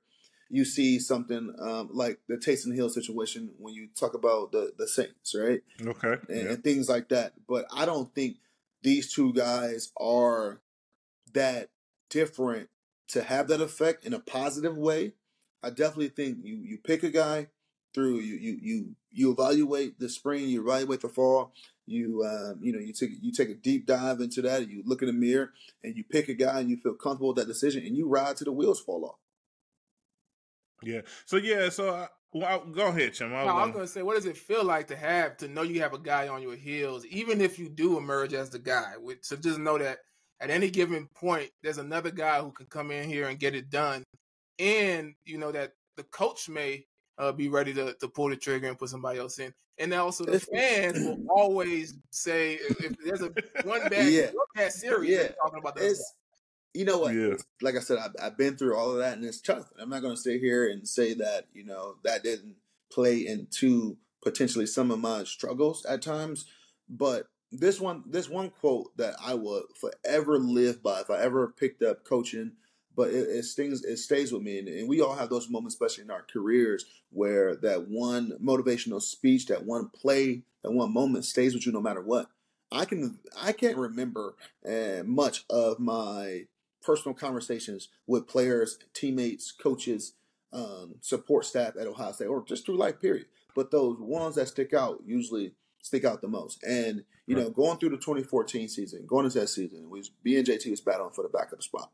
you 0.49 0.65
see 0.65 0.99
something 0.99 1.53
um, 1.59 1.89
like 1.93 2.19
the 2.27 2.35
Taysom 2.35 2.75
Hill 2.75 2.89
situation 2.89 3.51
when 3.57 3.73
you 3.73 3.87
talk 3.97 4.13
about 4.13 4.51
the 4.51 4.73
the 4.77 4.87
Saints, 4.87 5.35
right? 5.35 5.61
Okay, 5.81 6.15
and, 6.27 6.43
yeah. 6.43 6.51
and 6.51 6.63
things 6.63 6.89
like 6.89 7.09
that. 7.09 7.33
But 7.47 7.65
I 7.73 7.85
don't 7.85 8.13
think 8.13 8.37
these 8.81 9.13
two 9.13 9.33
guys 9.33 9.91
are 9.99 10.61
that 11.33 11.69
different 12.09 12.69
to 13.09 13.23
have 13.23 13.47
that 13.47 13.61
effect 13.61 14.05
in 14.05 14.13
a 14.13 14.19
positive 14.19 14.77
way. 14.77 15.13
I 15.63 15.69
definitely 15.69 16.09
think 16.09 16.39
you 16.43 16.57
you 16.57 16.77
pick 16.77 17.03
a 17.03 17.09
guy 17.09 17.47
through 17.93 18.17
you 18.19 18.35
you 18.35 18.57
you 18.61 18.95
you 19.11 19.31
evaluate 19.31 19.99
the 19.99 20.09
spring, 20.09 20.47
you 20.47 20.61
evaluate 20.61 21.01
the 21.01 21.09
fall, 21.09 21.53
you 21.89 22.23
um, 22.23 22.59
you 22.61 22.71
know 22.71 22.79
you 22.79 22.93
take 22.93 23.11
you 23.21 23.31
take 23.31 23.49
a 23.49 23.55
deep 23.55 23.85
dive 23.85 24.21
into 24.21 24.41
that, 24.43 24.61
and 24.61 24.71
you 24.71 24.83
look 24.85 25.01
in 25.01 25.07
the 25.07 25.13
mirror, 25.13 25.51
and 25.83 25.95
you 25.95 26.03
pick 26.03 26.29
a 26.29 26.33
guy, 26.33 26.59
and 26.59 26.69
you 26.69 26.77
feel 26.77 26.93
comfortable 26.93 27.29
with 27.29 27.37
that 27.37 27.47
decision, 27.47 27.85
and 27.85 27.95
you 27.95 28.07
ride 28.07 28.37
to 28.37 28.43
the 28.43 28.51
wheels 28.51 28.79
fall 28.79 29.05
off. 29.05 29.15
Yeah. 30.83 31.01
So 31.25 31.37
yeah. 31.37 31.69
So 31.69 31.89
uh, 31.89 32.07
well, 32.31 32.65
go 32.65 32.87
ahead, 32.87 33.13
Chim. 33.13 33.33
I 33.33 33.43
was, 33.43 33.47
no, 33.47 33.57
I 33.57 33.65
was 33.65 33.73
going 33.73 33.85
to 33.85 33.91
say, 33.91 34.01
what 34.03 34.15
does 34.15 34.25
it 34.25 34.37
feel 34.37 34.63
like 34.63 34.87
to 34.87 34.95
have 34.95 35.37
to 35.37 35.47
know 35.47 35.63
you 35.63 35.81
have 35.81 35.93
a 35.93 35.99
guy 35.99 36.27
on 36.27 36.43
your 36.43 36.55
heels, 36.55 37.05
even 37.07 37.41
if 37.41 37.57
you 37.57 37.69
do 37.69 37.97
emerge 37.97 38.33
as 38.33 38.51
the 38.51 38.59
guy? 38.59 38.93
So 39.21 39.35
just 39.35 39.57
know 39.57 39.77
that 39.79 39.97
at 40.39 40.51
any 40.51 40.69
given 40.69 41.07
point, 41.15 41.49
there's 41.63 41.79
another 41.79 42.11
guy 42.11 42.39
who 42.39 42.51
can 42.51 42.67
come 42.67 42.91
in 42.91 43.09
here 43.09 43.27
and 43.27 43.39
get 43.39 43.55
it 43.55 43.69
done, 43.69 44.03
and 44.59 45.15
you 45.25 45.37
know 45.37 45.51
that 45.51 45.71
the 45.97 46.03
coach 46.03 46.47
may 46.47 46.85
uh, 47.19 47.31
be 47.31 47.49
ready 47.49 47.73
to, 47.73 47.93
to 47.93 48.07
pull 48.07 48.29
the 48.29 48.35
trigger 48.35 48.67
and 48.67 48.79
put 48.79 48.89
somebody 48.89 49.19
else 49.19 49.37
in. 49.39 49.53
And 49.77 49.93
also 49.93 50.25
the 50.25 50.39
fans 50.39 50.99
will 51.05 51.19
always 51.29 51.93
say 52.09 52.55
if, 52.55 52.83
if 52.83 52.95
there's 53.05 53.21
a 53.21 53.31
one 53.63 53.81
bad, 53.89 54.11
Yeah. 54.11 54.25
one 54.27 54.45
bad 54.55 54.71
series, 54.71 55.11
Yeah. 55.11 55.27
talking 55.41 55.59
about 55.59 55.75
the 55.75 55.95
you 56.73 56.85
know 56.85 56.99
what? 56.99 57.15
Yeah. 57.15 57.33
Like 57.61 57.75
I 57.75 57.79
said, 57.79 57.97
I've, 57.97 58.11
I've 58.21 58.37
been 58.37 58.55
through 58.55 58.77
all 58.77 58.91
of 58.91 58.99
that, 58.99 59.17
and 59.17 59.25
it's 59.25 59.41
tough. 59.41 59.65
I'm 59.81 59.89
not 59.89 60.01
going 60.01 60.15
to 60.15 60.21
sit 60.21 60.39
here 60.39 60.69
and 60.69 60.87
say 60.87 61.13
that 61.15 61.45
you 61.51 61.65
know 61.65 61.95
that 62.03 62.23
didn't 62.23 62.55
play 62.91 63.25
into 63.25 63.97
potentially 64.23 64.65
some 64.65 64.91
of 64.91 64.99
my 64.99 65.23
struggles 65.23 65.85
at 65.85 66.01
times. 66.01 66.45
But 66.87 67.25
this 67.51 67.79
one, 67.81 68.03
this 68.07 68.29
one 68.29 68.51
quote 68.51 68.95
that 68.97 69.15
I 69.23 69.33
will 69.33 69.63
forever 69.81 70.37
live 70.37 70.83
by 70.83 71.01
if 71.01 71.09
I 71.09 71.19
ever 71.21 71.47
picked 71.57 71.81
up 71.81 72.03
coaching. 72.03 72.51
But 72.99 73.11
it, 73.11 73.29
it 73.29 73.45
stings, 73.45 73.85
it 73.85 73.95
stays 73.95 74.33
with 74.33 74.41
me, 74.41 74.59
and, 74.59 74.67
and 74.67 74.89
we 74.89 74.99
all 74.99 75.15
have 75.15 75.29
those 75.29 75.49
moments, 75.49 75.73
especially 75.73 76.03
in 76.03 76.11
our 76.11 76.25
careers, 76.33 76.83
where 77.11 77.55
that 77.55 77.87
one 77.87 78.33
motivational 78.43 79.01
speech, 79.01 79.45
that 79.45 79.65
one 79.65 79.87
play, 79.87 80.41
that 80.63 80.71
one 80.71 80.93
moment 80.93 81.23
stays 81.23 81.53
with 81.53 81.65
you 81.65 81.71
no 81.71 81.79
matter 81.79 82.01
what. 82.01 82.27
I 82.73 82.83
can 82.83 83.19
I 83.41 83.53
can't 83.53 83.77
remember 83.77 84.35
uh, 84.69 85.03
much 85.05 85.45
of 85.49 85.79
my 85.79 86.47
personal 86.81 87.15
conversations 87.15 87.87
with 88.05 88.27
players, 88.27 88.77
teammates, 88.93 89.53
coaches, 89.53 90.15
um, 90.51 90.95
support 90.99 91.45
staff 91.45 91.77
at 91.79 91.87
Ohio 91.87 92.11
State, 92.11 92.27
or 92.27 92.43
just 92.43 92.65
through 92.65 92.75
life 92.75 92.99
period. 92.99 93.27
But 93.55 93.71
those 93.71 93.95
ones 93.97 94.35
that 94.35 94.49
stick 94.49 94.73
out 94.73 95.03
usually 95.05 95.53
stick 95.81 96.03
out 96.03 96.19
the 96.19 96.27
most. 96.27 96.61
And 96.63 97.05
you 97.27 97.37
know, 97.37 97.49
going 97.49 97.77
through 97.77 97.91
the 97.91 97.97
2014 97.97 98.67
season, 98.67 99.05
going 99.07 99.23
into 99.23 99.39
that 99.39 99.47
season, 99.47 99.89
we 99.89 99.99
was 99.99 100.11
BNJT 100.25 100.69
was 100.69 100.81
battling 100.81 101.13
for 101.13 101.21
the 101.21 101.29
backup 101.29 101.63
spot. 101.63 101.91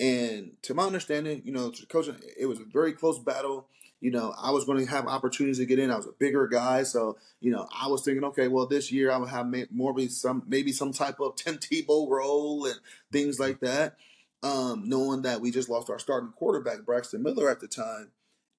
And 0.00 0.52
to 0.62 0.72
my 0.72 0.84
understanding, 0.84 1.42
you 1.44 1.52
know, 1.52 1.70
coaching, 1.90 2.16
it 2.38 2.46
was 2.46 2.58
a 2.58 2.64
very 2.64 2.94
close 2.94 3.18
battle. 3.18 3.68
You 4.00 4.10
know, 4.10 4.34
I 4.42 4.50
was 4.50 4.64
going 4.64 4.78
to 4.78 4.90
have 4.90 5.06
opportunities 5.06 5.58
to 5.58 5.66
get 5.66 5.78
in. 5.78 5.90
I 5.90 5.96
was 5.96 6.06
a 6.06 6.12
bigger 6.18 6.48
guy, 6.48 6.84
so 6.84 7.18
you 7.40 7.52
know, 7.52 7.68
I 7.70 7.88
was 7.88 8.02
thinking, 8.02 8.24
okay, 8.24 8.48
well, 8.48 8.66
this 8.66 8.90
year 8.90 9.12
I 9.12 9.18
would 9.18 9.28
have 9.28 9.52
more 9.70 9.92
be 9.92 10.08
some 10.08 10.42
maybe 10.48 10.72
some 10.72 10.92
type 10.92 11.20
of 11.20 11.36
Tim 11.36 11.58
Tebow 11.58 12.08
role 12.08 12.64
and 12.64 12.76
things 13.12 13.38
like 13.38 13.60
that. 13.60 13.96
Um, 14.42 14.88
knowing 14.88 15.20
that 15.22 15.42
we 15.42 15.50
just 15.50 15.68
lost 15.68 15.90
our 15.90 15.98
starting 15.98 16.30
quarterback 16.30 16.86
Braxton 16.86 17.22
Miller 17.22 17.50
at 17.50 17.60
the 17.60 17.68
time, 17.68 18.10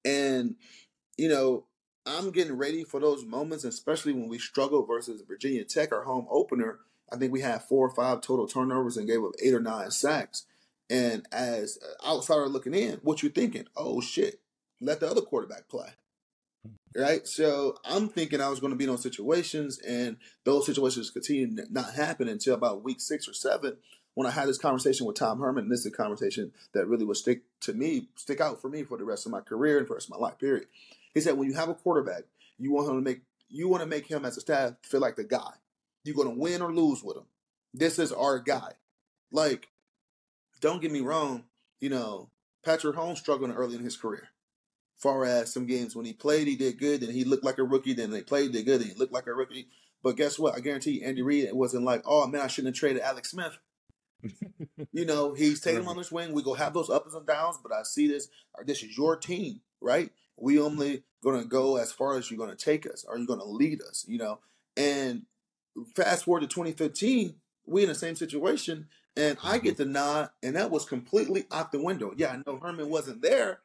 and 0.04 0.54
you 1.18 1.28
know, 1.28 1.64
I'm 2.06 2.30
getting 2.30 2.56
ready 2.56 2.84
for 2.84 3.00
those 3.00 3.24
moments, 3.24 3.64
especially 3.64 4.12
when 4.12 4.28
we 4.28 4.38
struggle 4.38 4.86
versus 4.86 5.24
Virginia 5.26 5.64
Tech, 5.64 5.90
our 5.90 6.04
home 6.04 6.28
opener. 6.30 6.78
I 7.12 7.16
think 7.16 7.32
we 7.32 7.40
had 7.40 7.62
four 7.62 7.88
or 7.88 7.94
five 7.94 8.20
total 8.20 8.46
turnovers 8.46 8.96
and 8.96 9.08
gave 9.08 9.24
up 9.24 9.32
eight 9.42 9.54
or 9.54 9.60
nine 9.60 9.90
sacks. 9.90 10.46
And 10.90 11.26
as 11.32 11.78
an 11.82 11.94
outsider 12.06 12.48
looking 12.48 12.74
in, 12.74 13.00
what 13.02 13.22
you're 13.22 13.32
thinking? 13.32 13.66
Oh 13.76 14.00
shit, 14.00 14.40
let 14.80 15.00
the 15.00 15.10
other 15.10 15.22
quarterback 15.22 15.68
play. 15.68 15.88
Hmm. 16.66 17.00
Right? 17.00 17.26
So 17.26 17.76
I'm 17.84 18.08
thinking 18.08 18.40
I 18.40 18.48
was 18.48 18.60
going 18.60 18.72
to 18.72 18.76
be 18.76 18.84
in 18.84 18.90
those 18.90 19.02
situations, 19.02 19.78
and 19.78 20.16
those 20.44 20.66
situations 20.66 21.10
continue 21.10 21.56
to 21.56 21.66
not 21.70 21.94
happen 21.94 22.28
until 22.28 22.54
about 22.54 22.84
week 22.84 23.00
six 23.00 23.28
or 23.28 23.32
seven 23.32 23.76
when 24.14 24.26
I 24.26 24.30
had 24.30 24.48
this 24.48 24.58
conversation 24.58 25.06
with 25.06 25.16
Tom 25.16 25.40
Herman. 25.40 25.64
And 25.64 25.72
this 25.72 25.80
is 25.80 25.86
a 25.86 25.90
conversation 25.90 26.52
that 26.74 26.86
really 26.86 27.04
would 27.04 27.16
stick 27.16 27.42
to 27.60 27.72
me, 27.72 28.08
stick 28.16 28.40
out 28.40 28.60
for 28.60 28.68
me 28.68 28.82
for 28.82 28.98
the 28.98 29.04
rest 29.04 29.24
of 29.24 29.32
my 29.32 29.40
career 29.40 29.78
and 29.78 29.86
for 29.86 29.94
the 29.94 29.96
rest 29.96 30.08
of 30.08 30.18
my 30.18 30.26
life, 30.26 30.38
period. 30.38 30.66
He 31.14 31.20
said, 31.20 31.36
when 31.36 31.48
you 31.48 31.54
have 31.54 31.68
a 31.68 31.74
quarterback, 31.74 32.24
you 32.58 32.72
want 32.72 32.88
him 32.88 32.96
to 32.96 33.02
make 33.02 33.22
you 33.48 33.68
want 33.68 33.82
to 33.82 33.88
make 33.88 34.06
him 34.06 34.24
as 34.24 34.36
a 34.36 34.40
staff 34.40 34.74
feel 34.82 35.00
like 35.00 35.16
the 35.16 35.24
guy. 35.24 35.52
You're 36.04 36.16
gonna 36.16 36.30
win 36.30 36.62
or 36.62 36.72
lose 36.72 37.02
with 37.02 37.16
him. 37.16 37.26
This 37.74 37.98
is 37.98 38.10
our 38.12 38.38
guy. 38.38 38.72
Like, 39.30 39.68
don't 40.62 40.80
get 40.80 40.92
me 40.92 41.00
wrong, 41.00 41.44
you 41.80 41.90
know, 41.90 42.30
Patrick 42.64 42.96
Mahomes 42.96 43.18
struggled 43.18 43.52
early 43.54 43.76
in 43.76 43.84
his 43.84 43.96
career. 43.96 44.28
Far 44.96 45.24
as 45.24 45.52
some 45.52 45.66
games 45.66 45.94
when 45.94 46.06
he 46.06 46.12
played, 46.12 46.46
he 46.46 46.54
did 46.54 46.78
good, 46.78 47.02
and 47.02 47.12
he 47.12 47.24
looked 47.24 47.44
like 47.44 47.58
a 47.58 47.64
rookie. 47.64 47.92
Then 47.92 48.10
they 48.10 48.22
played, 48.22 48.52
did 48.52 48.64
good, 48.64 48.80
and 48.80 48.90
he 48.90 48.96
looked 48.96 49.12
like 49.12 49.26
a 49.26 49.34
rookie. 49.34 49.66
But 50.02 50.16
guess 50.16 50.38
what? 50.38 50.54
I 50.54 50.60
guarantee 50.60 51.00
you, 51.00 51.06
Andy 51.06 51.22
Reid, 51.22 51.44
it 51.44 51.56
wasn't 51.56 51.84
like, 51.84 52.02
oh 52.06 52.26
man, 52.28 52.40
I 52.40 52.46
shouldn't 52.46 52.74
have 52.74 52.80
traded 52.80 53.02
Alex 53.02 53.32
Smith. 53.32 53.58
you 54.92 55.04
know, 55.04 55.34
he's 55.34 55.60
taking 55.60 55.80
him 55.80 55.88
on 55.88 55.96
the 55.96 56.04
swing. 56.04 56.32
We 56.32 56.44
go 56.44 56.54
have 56.54 56.72
those 56.72 56.88
ups 56.88 57.14
and 57.14 57.26
downs, 57.26 57.58
but 57.60 57.72
I 57.72 57.82
see 57.82 58.06
this. 58.06 58.28
This 58.64 58.82
is 58.84 58.96
your 58.96 59.16
team, 59.16 59.60
right? 59.80 60.10
We 60.36 60.60
only 60.60 61.02
gonna 61.24 61.44
go 61.44 61.76
as 61.76 61.92
far 61.92 62.16
as 62.16 62.30
you're 62.30 62.38
gonna 62.38 62.56
take 62.56 62.86
us. 62.86 63.04
Are 63.04 63.18
you 63.18 63.26
gonna 63.26 63.44
lead 63.44 63.80
us? 63.82 64.04
You 64.06 64.18
know, 64.18 64.38
and 64.76 65.22
fast 65.96 66.24
forward 66.24 66.40
to 66.40 66.46
2015, 66.46 67.34
we 67.66 67.82
in 67.82 67.88
the 67.88 67.94
same 67.94 68.14
situation, 68.14 68.86
and 69.16 69.36
I 69.42 69.58
get 69.58 69.74
mm-hmm. 69.74 69.82
the 69.82 69.88
nod, 69.88 70.30
and 70.42 70.56
that 70.56 70.70
was 70.70 70.84
completely 70.84 71.44
out 71.50 71.72
the 71.72 71.82
window. 71.82 72.12
Yeah, 72.16 72.32
I 72.32 72.42
know 72.46 72.58
Herman 72.58 72.88
wasn't 72.88 73.22
there, 73.22 73.60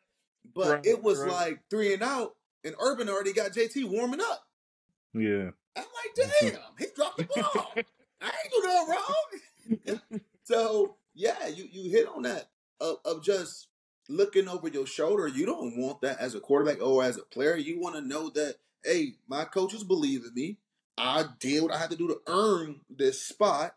but 0.53 0.69
Right, 0.69 0.85
it 0.85 1.03
was 1.03 1.19
right. 1.19 1.31
like 1.31 1.61
three 1.69 1.93
and 1.93 2.03
out, 2.03 2.35
and 2.63 2.75
Urban 2.79 3.09
already 3.09 3.33
got 3.33 3.51
JT 3.51 3.89
warming 3.89 4.21
up. 4.21 4.43
Yeah. 5.13 5.51
I'm 5.75 5.83
like, 5.83 6.15
damn, 6.41 6.59
he 6.79 6.85
dropped 6.95 7.17
the 7.17 7.23
ball. 7.55 7.73
I 8.21 8.25
ain't 8.25 8.51
do 8.51 8.61
nothing 8.63 9.99
wrong. 9.99 10.21
so 10.43 10.95
yeah, 11.13 11.47
you 11.47 11.67
you 11.71 11.91
hit 11.91 12.07
on 12.07 12.23
that 12.23 12.49
of, 12.79 12.97
of 13.05 13.23
just 13.23 13.67
looking 14.09 14.47
over 14.47 14.67
your 14.67 14.87
shoulder. 14.87 15.27
You 15.27 15.45
don't 15.45 15.77
want 15.77 16.01
that 16.01 16.19
as 16.19 16.35
a 16.35 16.39
quarterback 16.39 16.81
or 16.81 17.03
as 17.03 17.17
a 17.17 17.23
player. 17.23 17.55
You 17.55 17.79
want 17.79 17.95
to 17.95 18.01
know 18.01 18.29
that 18.31 18.55
hey, 18.83 19.13
my 19.27 19.45
coaches 19.45 19.83
believe 19.83 20.23
in 20.23 20.33
me. 20.33 20.57
I 20.97 21.25
did 21.39 21.61
what 21.61 21.71
I 21.71 21.77
had 21.77 21.91
to 21.91 21.95
do 21.95 22.07
to 22.07 22.21
earn 22.27 22.81
this 22.89 23.21
spot 23.21 23.75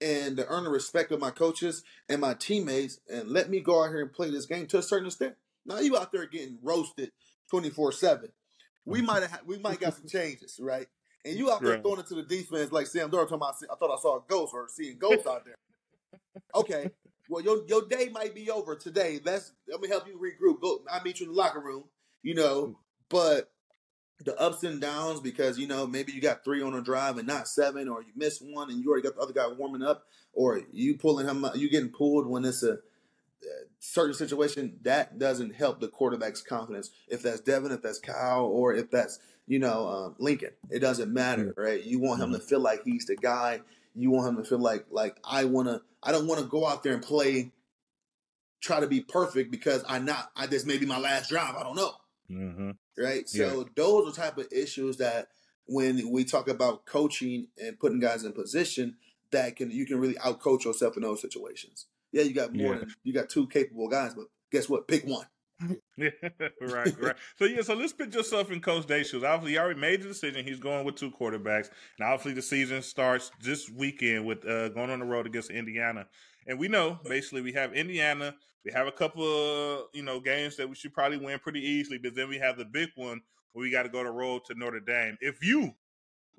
and 0.00 0.36
to 0.36 0.46
earn 0.46 0.64
the 0.64 0.70
respect 0.70 1.12
of 1.12 1.20
my 1.20 1.30
coaches 1.30 1.82
and 2.08 2.20
my 2.20 2.34
teammates, 2.34 3.00
and 3.12 3.28
let 3.28 3.50
me 3.50 3.60
go 3.60 3.84
out 3.84 3.90
here 3.90 4.00
and 4.02 4.12
play 4.12 4.30
this 4.30 4.46
game 4.46 4.66
to 4.68 4.78
a 4.78 4.82
certain 4.82 5.06
extent. 5.06 5.34
Now 5.66 5.78
you 5.78 5.96
out 5.96 6.12
there 6.12 6.26
getting 6.26 6.58
roasted 6.62 7.12
twenty 7.48 7.70
four 7.70 7.92
seven. 7.92 8.30
We 8.84 8.98
mm-hmm. 8.98 9.06
might 9.06 9.22
have 9.22 9.42
we 9.46 9.58
might 9.58 9.80
got 9.80 9.94
some 9.94 10.08
changes, 10.08 10.58
right? 10.60 10.86
And 11.24 11.36
you 11.36 11.50
out 11.50 11.60
there 11.60 11.72
Right. 11.72 11.82
throwing 11.82 12.00
it 12.00 12.06
to 12.06 12.14
the 12.14 12.22
defense 12.22 12.72
like 12.72 12.86
Sam 12.86 13.10
Darnold 13.10 13.28
talking 13.28 13.34
about. 13.36 13.56
I 13.70 13.74
thought 13.76 13.94
I 13.96 14.00
saw 14.00 14.16
a 14.16 14.22
ghost 14.26 14.54
or 14.54 14.66
seeing 14.68 14.98
ghosts 14.98 15.26
out 15.26 15.44
there. 15.44 15.56
Okay, 16.54 16.90
well 17.28 17.42
your 17.44 17.64
your 17.66 17.82
day 17.82 18.08
might 18.08 18.34
be 18.34 18.50
over 18.50 18.74
today. 18.74 19.20
Let's 19.22 19.52
let 19.68 19.80
me 19.80 19.88
help 19.88 20.06
you 20.06 20.18
regroup. 20.18 20.60
Go, 20.60 20.80
I'll 20.90 21.02
meet 21.02 21.20
you 21.20 21.26
in 21.26 21.32
the 21.32 21.38
locker 21.38 21.60
room. 21.60 21.84
You 22.22 22.34
know, 22.34 22.66
mm. 22.66 22.74
but 23.08 23.50
the 24.24 24.38
ups 24.40 24.62
and 24.64 24.80
downs 24.80 25.20
because 25.20 25.58
you 25.58 25.66
know 25.66 25.86
maybe 25.86 26.12
you 26.12 26.20
got 26.20 26.44
three 26.44 26.62
on 26.62 26.74
a 26.74 26.82
drive 26.82 27.18
and 27.18 27.26
not 27.26 27.48
seven, 27.48 27.88
or 27.88 28.02
you 28.02 28.12
miss 28.16 28.40
one 28.40 28.70
and 28.70 28.82
you 28.82 28.90
already 28.90 29.02
got 29.02 29.16
the 29.16 29.22
other 29.22 29.32
guy 29.32 29.48
warming 29.48 29.82
up, 29.82 30.04
or 30.32 30.60
you 30.72 30.96
pulling 30.96 31.26
him, 31.26 31.44
you 31.54 31.70
getting 31.70 31.90
pulled 31.90 32.26
when 32.26 32.44
it's 32.44 32.62
a 32.62 32.78
certain 33.78 34.14
situation 34.14 34.78
that 34.82 35.18
doesn't 35.18 35.54
help 35.54 35.80
the 35.80 35.88
quarterback's 35.88 36.42
confidence. 36.42 36.90
If 37.08 37.22
that's 37.22 37.40
Devin, 37.40 37.72
if 37.72 37.82
that's 37.82 37.98
Kyle, 37.98 38.44
or 38.44 38.74
if 38.74 38.90
that's 38.90 39.18
you 39.46 39.58
know 39.58 39.88
um, 39.88 40.14
Lincoln, 40.18 40.52
it 40.70 40.80
doesn't 40.80 41.12
matter, 41.12 41.54
right? 41.56 41.82
You 41.82 41.98
want 41.98 42.22
him 42.22 42.32
to 42.32 42.38
feel 42.38 42.60
like 42.60 42.84
he's 42.84 43.06
the 43.06 43.16
guy. 43.16 43.60
You 43.94 44.10
want 44.10 44.28
him 44.28 44.42
to 44.42 44.48
feel 44.48 44.60
like 44.60 44.86
like 44.90 45.16
I 45.24 45.44
want 45.44 45.68
to. 45.68 45.82
I 46.02 46.12
don't 46.12 46.26
want 46.26 46.40
to 46.40 46.46
go 46.46 46.66
out 46.66 46.82
there 46.82 46.94
and 46.94 47.02
play, 47.02 47.52
try 48.60 48.80
to 48.80 48.86
be 48.86 49.00
perfect 49.00 49.50
because 49.50 49.84
I 49.88 49.98
not. 49.98 50.30
I 50.36 50.46
this 50.46 50.66
may 50.66 50.78
be 50.78 50.86
my 50.86 50.98
last 50.98 51.28
drive. 51.28 51.56
I 51.56 51.62
don't 51.62 51.76
know 51.76 51.92
Mm-hmm. 52.30 52.70
right? 53.02 53.28
So 53.28 53.68
those 53.74 54.08
are 54.08 54.22
type 54.22 54.38
of 54.38 54.46
issues 54.52 54.96
that 54.98 55.28
when 55.66 56.10
we 56.10 56.24
talk 56.24 56.48
about 56.48 56.86
coaching 56.86 57.48
and 57.58 57.78
putting 57.78 58.00
guys 58.00 58.24
in 58.24 58.32
position, 58.32 58.96
that 59.30 59.56
can 59.56 59.70
you 59.70 59.86
can 59.86 59.98
really 59.98 60.14
outcoach 60.14 60.64
yourself 60.64 60.96
in 60.96 61.02
those 61.02 61.20
situations. 61.20 61.86
Yeah, 62.12 62.22
you 62.22 62.34
got 62.34 62.54
more 62.54 62.74
Yeah. 62.74 62.80
than 62.80 62.94
you 63.04 63.12
got 63.12 63.28
two 63.28 63.46
capable 63.46 63.88
guys, 63.88 64.14
but 64.14 64.26
guess 64.50 64.68
what? 64.68 64.88
Pick 64.88 65.06
one. 65.06 65.26
right, 66.60 67.00
right. 67.00 67.16
So 67.38 67.44
yeah, 67.44 67.62
so 67.62 67.74
let's 67.74 67.92
put 67.92 68.14
yourself 68.14 68.50
in 68.50 68.60
Coach 68.60 68.86
Day 68.86 69.02
shoes. 69.02 69.24
Obviously, 69.24 69.52
he 69.52 69.58
already 69.58 69.80
made 69.80 70.02
the 70.02 70.08
decision. 70.08 70.44
He's 70.44 70.58
going 70.58 70.84
with 70.84 70.96
two 70.96 71.10
quarterbacks, 71.10 71.70
and 71.98 72.06
obviously 72.06 72.32
the 72.32 72.42
season 72.42 72.82
starts 72.82 73.30
this 73.42 73.68
weekend 73.70 74.26
with 74.26 74.46
uh, 74.46 74.68
going 74.70 74.90
on 74.90 75.00
the 75.00 75.04
road 75.04 75.26
against 75.26 75.50
Indiana. 75.50 76.06
And 76.46 76.58
we 76.58 76.68
know 76.68 76.98
basically 77.04 77.42
we 77.42 77.52
have 77.52 77.74
Indiana. 77.74 78.34
We 78.64 78.72
have 78.72 78.86
a 78.86 78.92
couple 78.92 79.24
of 79.24 79.84
you 79.92 80.02
know 80.02 80.20
games 80.20 80.56
that 80.56 80.68
we 80.68 80.74
should 80.74 80.94
probably 80.94 81.18
win 81.18 81.38
pretty 81.38 81.60
easily, 81.60 81.98
but 81.98 82.14
then 82.14 82.28
we 82.28 82.38
have 82.38 82.56
the 82.56 82.64
big 82.64 82.90
one 82.94 83.20
where 83.52 83.62
we 83.62 83.70
got 83.70 83.82
to 83.82 83.88
go 83.88 84.02
to 84.02 84.10
road 84.10 84.44
to 84.46 84.54
Notre 84.54 84.80
Dame. 84.80 85.16
If 85.20 85.44
you 85.44 85.74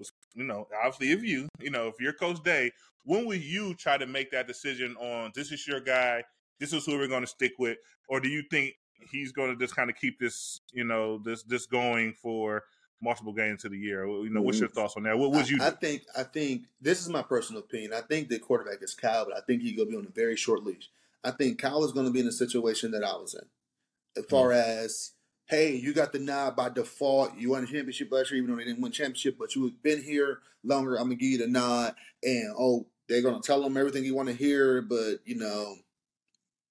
was, 0.02 0.12
you 0.34 0.44
know, 0.44 0.68
obviously 0.84 1.12
if 1.12 1.24
you, 1.24 1.48
you 1.60 1.70
know, 1.70 1.88
if 1.88 1.96
you're 2.00 2.14
Coach 2.14 2.44
Day, 2.44 2.72
when 3.06 3.26
will 3.26 3.36
you 3.36 3.74
try 3.76 3.98
to 3.98 4.06
make 4.06 4.32
that 4.32 4.48
decision 4.48 4.96
on 4.98 5.32
this 5.36 5.52
is 5.52 5.66
your 5.68 5.80
guy, 5.80 6.24
this 6.60 6.74
is 6.74 6.86
who 6.86 6.98
we're 6.98 7.08
going 7.08 7.24
to 7.24 7.28
stick 7.28 7.54
with, 7.58 7.78
or 8.10 8.20
do 8.20 8.30
you 8.30 8.44
think 8.52 8.76
he's 9.10 9.32
going 9.32 9.52
to 9.52 9.58
just 9.58 9.76
kind 9.76 9.90
of 9.90 9.96
keep 9.96 10.20
this, 10.20 10.62
you 10.72 10.84
know, 10.84 11.18
this 11.18 11.44
this 11.44 11.66
going 11.66 12.14
for 12.14 12.64
multiple 13.02 13.34
games 13.34 13.66
of 13.66 13.72
the 13.72 13.78
year? 13.78 14.06
You 14.06 14.30
know, 14.30 14.42
what's 14.42 14.60
your 14.60 14.70
mm-hmm. 14.70 14.80
thoughts 14.80 14.96
on 14.98 15.04
that? 15.04 15.18
What 15.18 15.32
would 15.32 15.50
you? 15.50 15.60
I, 15.62 15.68
I, 15.68 15.72
think 15.72 16.04
I 16.18 16.24
think 16.24 16.64
this 16.82 17.02
is 17.02 17.10
my 17.10 17.22
personal 17.22 17.62
opinion. 17.62 17.94
I 17.94 18.02
think 18.02 18.30
the 18.30 18.40
quarterback 18.40 18.82
is 18.82 18.94
Kyle, 18.94 19.26
but 19.26 19.38
I 19.38 19.42
think 19.42 19.62
he's 19.62 19.76
going 19.76 19.88
to 19.88 19.92
be 19.92 19.98
on 19.98 20.08
a 20.08 20.12
very 20.14 20.36
short 20.36 20.64
leash. 20.64 20.90
I 21.24 21.32
think 21.32 21.60
Kyle 21.60 21.84
is 21.84 21.92
going 21.92 22.08
to 22.08 22.12
be 22.12 22.20
in 22.20 22.28
a 22.28 22.32
situation 22.32 22.92
that 22.92 23.04
I 23.04 23.14
was 23.14 23.36
in, 23.36 24.22
as 24.22 24.26
far 24.30 24.50
mm-hmm. 24.50 24.84
as 24.84 25.12
hey, 25.46 25.76
you 25.76 25.94
got 25.94 26.14
the 26.14 26.20
nod 26.20 26.56
by 26.56 26.70
default. 26.70 27.38
You 27.38 27.52
won 27.52 27.64
a 27.64 27.68
championship 27.68 28.10
last 28.10 28.32
year, 28.32 28.38
even 28.42 28.52
though 28.52 28.58
they 28.58 28.64
didn't 28.64 28.82
win 28.82 28.92
championship, 28.94 29.36
but 29.38 29.54
you 29.54 29.64
have 29.66 29.84
been 29.84 30.02
here 30.02 30.40
longer. 30.64 30.96
I'm 30.96 31.06
gonna 31.06 31.16
give 31.16 31.30
you 31.30 31.38
the 31.40 31.48
nod, 31.48 31.96
and 32.24 32.54
oh, 32.58 32.88
they're 33.10 33.22
gonna 33.22 33.42
tell 33.42 33.64
him 33.64 33.78
everything 33.78 34.06
you 34.06 34.16
want 34.16 34.30
to 34.30 34.36
hear, 34.36 34.82
but 34.82 35.20
you 35.26 35.36
know 35.36 35.76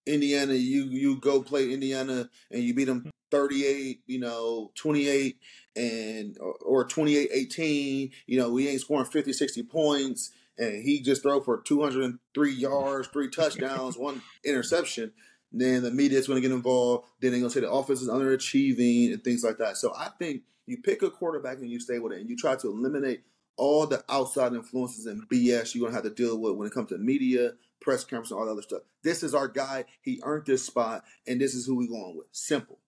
Indiana, 0.07 0.55
you 0.55 0.85
you 0.85 1.17
go 1.21 1.43
play 1.43 1.73
Indiana 1.73 2.29
and 2.51 2.63
you 2.63 2.75
beat 2.75 2.85
them 2.85 3.03
hmm. 3.03 3.09
38, 3.31 4.01
you 4.07 4.19
know, 4.19 4.73
28 4.75 5.39
and 5.77 6.37
or, 6.61 6.85
28 6.85 7.31
18, 7.33 8.11
you 8.27 8.39
know, 8.39 8.51
we 8.51 8.69
ain't 8.69 8.81
scoring 8.81 9.05
50 9.05 9.33
60 9.33 9.63
points 9.65 10.33
and 10.59 10.83
he 10.83 11.01
just 11.01 11.23
throw 11.23 11.41
for 11.41 11.61
203 11.61 12.53
yards, 12.53 13.09
three 13.09 13.31
touchdowns, 13.31 13.97
one 13.97 14.21
interception. 14.45 15.13
Then 15.53 15.83
the 15.83 15.91
media 15.91 16.19
is 16.19 16.27
going 16.27 16.41
to 16.41 16.47
get 16.47 16.55
involved. 16.55 17.07
Then 17.21 17.31
they're 17.31 17.41
going 17.41 17.51
to 17.51 17.55
say 17.55 17.61
the 17.61 17.71
offense 17.71 18.03
is 18.03 18.09
underachieving 18.09 19.13
and 19.13 19.25
things 19.25 19.43
like 19.43 19.59
that. 19.59 19.77
So 19.77 19.93
I 19.97 20.11
think 20.19 20.43
you 20.67 20.79
pick 20.79 21.03
a 21.03 21.11
quarterback 21.11 21.59
and 21.59 21.71
you 21.71 21.81
stay 21.81 21.99
with 21.99 22.13
it 22.13 22.21
and 22.21 22.31
you 22.31 22.37
try 22.37 22.57
to 22.57 22.69
eliminate 22.69 23.23
all 23.57 23.87
the 23.87 24.05
outside 24.09 24.53
influences 24.53 25.07
and 25.07 25.29
BS 25.29 25.75
you're 25.75 25.83
going 25.83 25.93
to 25.93 25.95
have 25.95 26.05
to 26.05 26.11
deal 26.11 26.39
with 26.39 26.57
when 26.57 26.67
it 26.67 26.75
comes 26.75 26.91
to 26.91 26.99
media, 26.99 27.53
press 27.81 28.05
conference, 28.05 28.31
and 28.31 28.39
all 28.39 28.47
that 28.47 28.53
other 28.53 28.63
stuff. 28.63 28.83
This 29.03 29.23
is 29.23 29.35
our 29.35 29.49
guy. 29.49 29.85
He 30.03 30.21
earned 30.23 30.47
this 30.47 30.65
spot, 30.65 31.05
and 31.27 31.41
this 31.41 31.55
is 31.55 31.67
who 31.67 31.77
we're 31.77 31.89
going 31.89 32.17
with. 32.17 32.27
Simple. 32.33 32.79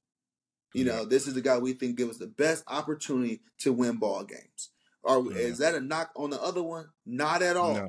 You 0.75 0.84
know, 0.84 1.04
this 1.04 1.26
is 1.26 1.34
the 1.34 1.42
guy 1.42 1.58
we 1.58 1.75
think 1.75 1.99
gives 1.99 2.12
us 2.12 2.16
the 2.18 2.26
best 2.26 2.64
opportunity 2.66 3.42
to 3.58 3.72
win 3.72 3.96
ball 3.96 4.25
games. 4.25 4.70
Or 5.02 5.22
yeah. 5.30 5.38
is 5.38 5.58
that 5.58 5.75
a 5.75 5.80
knock 5.80 6.11
on 6.16 6.30
the 6.30 6.40
other 6.40 6.62
one? 6.62 6.88
Not 7.04 7.42
at 7.42 7.56
all. 7.56 7.75
No. 7.75 7.88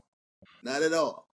Not 0.63 0.81
at 0.81 0.93
all. 0.93 1.27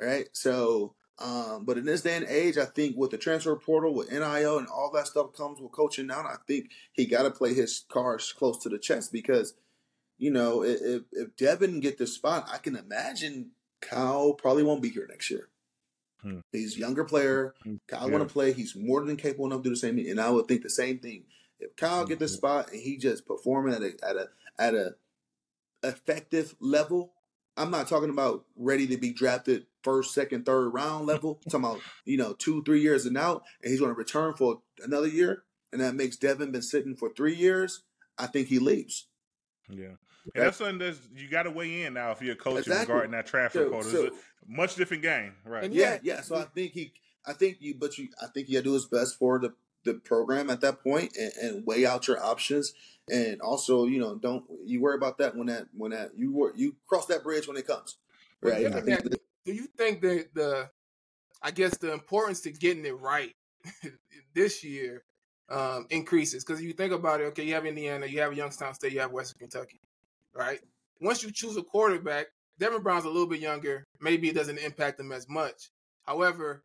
All 0.00 0.06
right. 0.06 0.26
So, 0.32 0.94
um, 1.18 1.64
but 1.64 1.78
in 1.78 1.84
this 1.84 2.02
day 2.02 2.16
and 2.16 2.26
age, 2.26 2.58
I 2.58 2.64
think 2.64 2.96
with 2.96 3.12
the 3.12 3.18
transfer 3.18 3.54
portal, 3.56 3.94
with 3.94 4.10
NIL 4.10 4.58
and 4.58 4.68
all 4.68 4.90
that 4.94 5.06
stuff 5.06 5.32
comes 5.32 5.60
with 5.60 5.72
coaching 5.72 6.08
now, 6.08 6.20
I 6.20 6.36
think 6.46 6.70
he 6.92 7.06
got 7.06 7.22
to 7.22 7.30
play 7.30 7.54
his 7.54 7.84
cards 7.88 8.32
close 8.32 8.58
to 8.64 8.68
the 8.68 8.78
chest 8.78 9.12
because, 9.12 9.54
you 10.18 10.30
know, 10.30 10.62
if 10.64 11.02
if 11.12 11.36
Devin 11.36 11.80
get 11.80 11.98
the 11.98 12.06
spot, 12.06 12.48
I 12.52 12.58
can 12.58 12.76
imagine 12.76 13.52
Kyle 13.88 14.32
probably 14.32 14.62
won't 14.62 14.82
be 14.82 14.90
here 14.90 15.06
next 15.08 15.30
year. 15.30 15.48
Hmm. 16.22 16.40
He's 16.52 16.76
a 16.76 16.80
younger 16.80 17.04
player. 17.04 17.54
Hmm. 17.62 17.76
Kyle 17.86 18.08
yeah. 18.08 18.16
want 18.16 18.28
to 18.28 18.32
play. 18.32 18.52
He's 18.52 18.74
more 18.74 19.04
than 19.04 19.16
capable 19.16 19.46
enough 19.46 19.58
to 19.58 19.64
do 19.64 19.70
the 19.70 19.76
same 19.76 19.96
thing. 19.96 20.10
And 20.10 20.20
I 20.20 20.30
would 20.30 20.48
think 20.48 20.62
the 20.62 20.70
same 20.70 20.98
thing. 20.98 21.24
If 21.60 21.76
Kyle 21.76 22.00
mm-hmm. 22.00 22.08
get 22.08 22.18
the 22.18 22.28
spot 22.28 22.72
and 22.72 22.80
he 22.80 22.96
just 22.96 23.26
performing 23.26 23.74
at 23.74 23.82
a 23.82 23.92
at 24.02 24.16
a 24.16 24.28
at 24.58 24.74
a 24.74 24.94
effective 25.82 26.54
level, 26.60 27.12
I'm 27.56 27.70
not 27.70 27.88
talking 27.88 28.10
about 28.10 28.44
ready 28.56 28.86
to 28.88 28.96
be 28.96 29.12
drafted 29.12 29.66
first, 29.82 30.14
second, 30.14 30.46
third 30.46 30.70
round 30.70 31.06
level. 31.06 31.40
I'm 31.44 31.50
talking 31.50 31.64
about 31.66 31.80
you 32.04 32.16
know 32.16 32.32
two, 32.32 32.62
three 32.64 32.80
years 32.80 33.06
and 33.06 33.16
out, 33.16 33.44
and 33.62 33.70
he's 33.70 33.80
going 33.80 33.92
to 33.92 33.98
return 33.98 34.34
for 34.34 34.62
another 34.82 35.08
year, 35.08 35.44
and 35.72 35.80
that 35.80 35.94
makes 35.94 36.16
Devin 36.16 36.52
been 36.52 36.62
sitting 36.62 36.96
for 36.96 37.10
three 37.10 37.34
years. 37.34 37.82
I 38.18 38.26
think 38.26 38.48
he 38.48 38.58
leaves. 38.58 39.08
Yeah. 39.68 39.96
And 40.34 40.44
that's 40.44 40.56
something 40.56 40.78
that 40.78 40.96
you 41.14 41.28
got 41.28 41.42
to 41.42 41.50
weigh 41.50 41.82
in 41.82 41.94
now 41.94 42.10
if 42.12 42.22
you're 42.22 42.32
a 42.34 42.36
coach 42.36 42.60
exactly. 42.60 42.92
regarding 42.92 43.12
that 43.12 43.26
transfer 43.26 43.68
so, 43.70 43.82
So, 43.82 44.04
it's 44.06 44.16
a 44.16 44.20
much 44.48 44.74
different 44.76 45.02
game, 45.02 45.34
right? 45.44 45.70
Yeah, 45.70 45.98
yeah. 46.02 46.22
So 46.22 46.36
I 46.36 46.44
think 46.44 46.72
he, 46.72 46.92
I 47.26 47.32
think 47.32 47.58
you, 47.60 47.74
but 47.74 47.98
you, 47.98 48.08
I 48.22 48.26
think 48.28 48.48
you 48.48 48.54
got 48.54 48.60
to 48.60 48.64
do 48.64 48.74
his 48.74 48.86
best 48.86 49.18
for 49.18 49.38
the 49.38 49.52
the 49.84 49.94
program 49.94 50.48
at 50.48 50.62
that 50.62 50.82
point 50.82 51.14
and, 51.14 51.32
and, 51.42 51.66
weigh 51.66 51.84
out 51.84 52.08
your 52.08 52.22
options. 52.24 52.72
And 53.10 53.42
also, 53.42 53.84
you 53.84 54.00
know, 54.00 54.14
don't 54.14 54.44
you 54.64 54.80
worry 54.80 54.96
about 54.96 55.18
that 55.18 55.36
when 55.36 55.48
that 55.48 55.66
when 55.76 55.90
that 55.90 56.12
you 56.16 56.32
were 56.32 56.54
you 56.56 56.74
cross 56.88 57.04
that 57.06 57.22
bridge 57.22 57.46
when 57.46 57.58
it 57.58 57.66
comes, 57.66 57.98
right? 58.40 58.62
Yeah, 58.62 58.70
that, 58.70 59.18
do 59.44 59.52
you 59.52 59.66
think 59.76 60.00
that 60.00 60.28
the, 60.34 60.70
I 61.42 61.50
guess 61.50 61.76
the 61.76 61.92
importance 61.92 62.40
to 62.42 62.50
getting 62.50 62.86
it 62.86 62.98
right 62.98 63.34
this 64.34 64.64
year 64.64 65.04
um, 65.50 65.86
increases 65.90 66.44
because 66.44 66.62
you 66.62 66.72
think 66.72 66.94
about 66.94 67.20
it, 67.20 67.24
okay, 67.24 67.44
you 67.44 67.52
have 67.52 67.66
Indiana, 67.66 68.06
you 68.06 68.20
have 68.20 68.34
Youngstown 68.34 68.72
State, 68.72 68.92
you 68.92 69.00
have 69.00 69.12
Western 69.12 69.40
Kentucky 69.40 69.80
right? 70.34 70.60
Once 71.00 71.22
you 71.22 71.30
choose 71.30 71.56
a 71.56 71.62
quarterback, 71.62 72.26
Devin 72.58 72.82
Brown's 72.82 73.04
a 73.04 73.08
little 73.08 73.26
bit 73.26 73.40
younger. 73.40 73.84
Maybe 74.00 74.28
it 74.28 74.34
doesn't 74.34 74.58
impact 74.58 75.00
him 75.00 75.12
as 75.12 75.28
much. 75.28 75.70
However, 76.04 76.62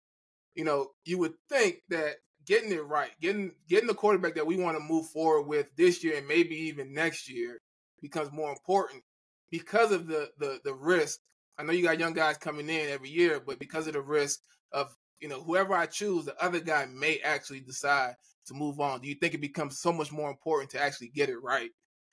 you 0.56 0.64
know, 0.64 0.90
you 1.06 1.18
would 1.18 1.34
think 1.50 1.82
that 1.90 2.16
getting 2.46 2.72
it 2.72 2.86
right, 2.86 3.12
getting 3.22 3.52
getting 3.68 3.88
the 3.88 3.94
quarterback 3.94 4.36
that 4.36 4.46
we 4.46 4.58
want 4.58 4.78
to 4.78 4.84
move 4.84 5.08
forward 5.08 5.48
with 5.48 5.76
this 5.76 6.04
year 6.04 6.18
and 6.18 6.28
maybe 6.28 6.56
even 6.56 6.94
next 6.94 7.30
year 7.30 7.60
becomes 8.02 8.32
more 8.32 8.52
important 8.52 9.04
because 9.52 9.92
of 9.92 10.08
the 10.08 10.30
the 10.38 10.60
the 10.64 10.74
risk. 10.74 11.20
I 11.58 11.64
know 11.64 11.74
you 11.74 11.84
got 11.84 12.00
young 12.00 12.14
guys 12.14 12.38
coming 12.38 12.70
in 12.70 12.90
every 12.90 13.10
year, 13.10 13.42
but 13.46 13.60
because 13.60 13.88
of 13.88 13.94
the 13.94 14.02
risk 14.02 14.40
of 14.72 14.94
you 15.20 15.28
know 15.28 15.42
whoever 15.42 15.74
I 15.74 15.86
choose, 15.86 16.26
the 16.26 16.44
other 16.44 16.60
guy 16.60 16.86
may 16.86 17.20
actually 17.20 17.62
decide 17.62 18.16
to 18.48 18.54
move 18.54 18.80
on. 18.80 19.02
Do 19.02 19.08
you 19.08 19.16
think 19.16 19.34
it 19.34 19.42
becomes 19.42 19.80
so 19.80 19.92
much 19.92 20.12
more 20.12 20.30
important 20.30 20.72
to 20.72 20.82
actually 20.82 21.10
get 21.10 21.30
it 21.30 21.42
right 21.42 21.70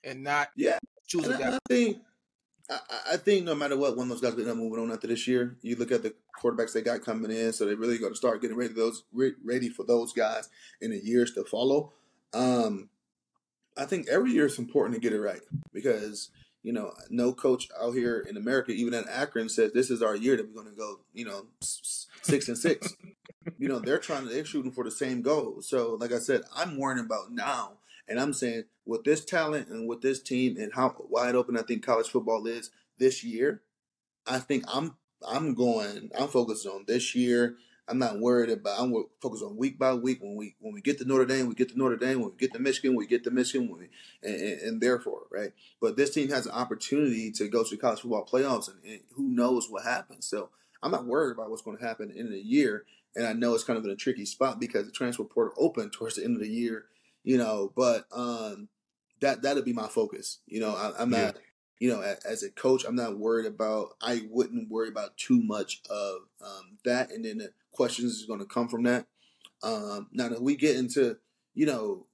and 0.07 0.23
not 0.23 0.49
yeah 0.55 0.79
choose 1.07 1.27
a 1.27 1.37
guy. 1.37 1.55
I 1.55 1.59
think 1.67 1.97
I, 2.69 2.79
I, 3.13 3.17
think 3.17 3.45
no 3.45 3.55
matter 3.55 3.77
what, 3.77 3.95
one 3.95 4.05
of 4.05 4.09
those 4.09 4.21
guys 4.21 4.33
going 4.33 4.47
to 4.47 4.55
moving 4.55 4.83
on 4.83 4.91
after 4.91 5.07
this 5.07 5.27
year. 5.27 5.57
You 5.61 5.75
look 5.77 5.91
at 5.91 6.03
the 6.03 6.13
quarterbacks 6.37 6.73
they 6.73 6.81
got 6.81 7.03
coming 7.03 7.31
in, 7.31 7.53
so 7.53 7.65
they 7.65 7.75
really 7.75 7.97
got 7.97 8.09
to 8.09 8.15
start 8.15 8.41
getting 8.41 8.57
ready 8.57 8.73
those 8.73 9.03
ready 9.13 9.69
for 9.69 9.83
those 9.83 10.13
guys 10.13 10.49
in 10.81 10.91
the 10.91 10.97
years 10.97 11.33
to 11.33 11.43
follow. 11.45 11.93
Um, 12.33 12.89
I 13.77 13.85
think 13.85 14.07
every 14.09 14.31
year 14.31 14.47
it's 14.47 14.57
important 14.57 14.95
to 14.95 15.01
get 15.01 15.13
it 15.13 15.21
right 15.21 15.41
because 15.73 16.29
you 16.63 16.73
know 16.73 16.91
no 17.09 17.31
coach 17.31 17.69
out 17.81 17.93
here 17.93 18.25
in 18.29 18.35
America, 18.35 18.71
even 18.71 18.93
at 18.93 19.07
Akron, 19.07 19.49
says 19.49 19.71
this 19.71 19.89
is 19.89 20.01
our 20.01 20.15
year 20.15 20.35
that 20.35 20.47
we're 20.47 20.61
going 20.61 20.73
to 20.73 20.77
go. 20.77 20.99
You 21.13 21.25
know, 21.25 21.45
six 21.61 22.47
and 22.47 22.57
six. 22.57 22.93
you 23.57 23.69
know 23.69 23.79
they're 23.79 23.99
trying 23.99 24.27
to 24.27 24.29
they're 24.29 24.43
shooting 24.43 24.71
for 24.71 24.83
the 24.83 24.91
same 24.91 25.21
goal. 25.21 25.61
So 25.61 25.97
like 25.99 26.11
I 26.11 26.19
said, 26.19 26.41
I'm 26.53 26.77
worrying 26.77 27.03
about 27.03 27.31
now 27.31 27.77
and 28.07 28.19
I'm 28.19 28.33
saying 28.33 28.65
with 28.85 29.03
this 29.03 29.23
talent 29.23 29.67
and 29.67 29.87
with 29.87 30.01
this 30.01 30.21
team 30.21 30.57
and 30.57 30.71
how 30.73 30.95
wide 31.09 31.35
open 31.35 31.57
I 31.57 31.61
think 31.61 31.85
college 31.85 32.07
football 32.07 32.47
is 32.47 32.71
this 32.97 33.23
year, 33.23 33.61
I 34.25 34.39
think 34.39 34.63
I'm 34.67 34.95
I'm 35.27 35.53
going 35.53 36.11
I'm 36.17 36.27
focused 36.27 36.67
on 36.67 36.85
this 36.87 37.15
year. 37.15 37.57
I'm 37.89 37.99
not 37.99 38.19
worried 38.19 38.49
about 38.49 38.79
I'm 38.79 38.93
focused 39.21 39.43
on 39.43 39.55
week 39.55 39.79
by 39.79 39.93
week. 39.93 40.21
When 40.21 40.35
we 40.35 40.55
when 40.59 40.73
we 40.73 40.81
get 40.81 40.97
to 40.99 41.05
Notre 41.05 41.25
Dame, 41.25 41.47
we 41.47 41.55
get 41.55 41.69
to 41.69 41.77
Notre 41.77 41.95
Dame. 41.95 42.19
When 42.19 42.31
we 42.31 42.37
get 42.37 42.53
to 42.53 42.59
Michigan, 42.59 42.95
we 42.95 43.07
get 43.07 43.23
to 43.23 43.31
Michigan. 43.31 43.69
We, 43.69 43.89
and, 44.23 44.41
and, 44.41 44.61
and, 44.61 44.81
therefore, 44.81 45.21
right. 45.31 45.53
But 45.81 45.95
this 45.95 46.13
team 46.13 46.29
has 46.29 46.45
an 46.45 46.51
opportunity 46.51 47.31
to 47.31 47.47
go 47.47 47.63
to 47.63 47.77
college 47.77 48.01
football 48.01 48.25
playoffs, 48.25 48.67
and, 48.67 48.83
and 48.83 48.99
who 49.15 49.29
knows 49.29 49.69
what 49.69 49.83
happens. 49.83 50.25
So 50.25 50.49
I'm 50.83 50.91
not 50.91 51.05
worried 51.05 51.33
about 51.33 51.49
what's 51.49 51.61
going 51.61 51.77
to 51.77 51.85
happen 51.85 52.11
in 52.11 52.29
the 52.29 52.39
year. 52.39 52.85
And 53.15 53.25
I 53.25 53.33
know 53.33 53.55
it's 53.55 53.63
kind 53.63 53.79
of 53.79 53.85
in 53.85 53.89
a 53.89 53.95
tricky 53.95 54.25
spot 54.25 54.59
because 54.59 54.85
the 54.85 54.91
transfer 54.91 55.23
portal 55.23 55.53
opened 55.57 55.93
towards 55.93 56.15
the 56.15 56.23
end 56.23 56.35
of 56.35 56.41
the 56.41 56.49
year 56.49 56.85
you 57.27 57.37
know, 57.37 57.73
but 57.75 58.05
um, 58.13 58.69
that 59.19 59.41
that'll 59.41 59.61
be 59.61 59.73
my 59.73 59.89
focus. 59.89 60.39
You 60.45 60.61
know, 60.61 60.73
I, 60.73 61.01
am 61.01 61.09
not, 61.09 61.35
you 61.77 61.89
know, 61.89 61.99
as, 61.99 62.23
as, 62.23 62.43
a 62.43 62.49
coach, 62.49 62.85
I'm 62.87 62.95
not 62.95 63.19
worried 63.19 63.45
about. 63.45 63.97
I 64.01 64.21
wouldn't 64.29 64.71
worry 64.71 64.87
about 64.87 65.17
too 65.17 65.43
much 65.43 65.81
of 65.89 66.19
um, 66.41 66.77
that, 66.85 67.11
and 67.11 67.25
then 67.25 67.39
the 67.39 67.49
questions 67.73 68.13
is 68.13 68.25
going 68.25 68.39
to 68.39 68.45
come 68.45 68.69
from 68.69 68.83
that. 68.83 69.07
Um, 69.61 70.07
now 70.13 70.29
that 70.29 70.41
we 70.41 70.55
get 70.55 70.77
into, 70.77 71.17
you 71.53 71.65
know, 71.65 72.05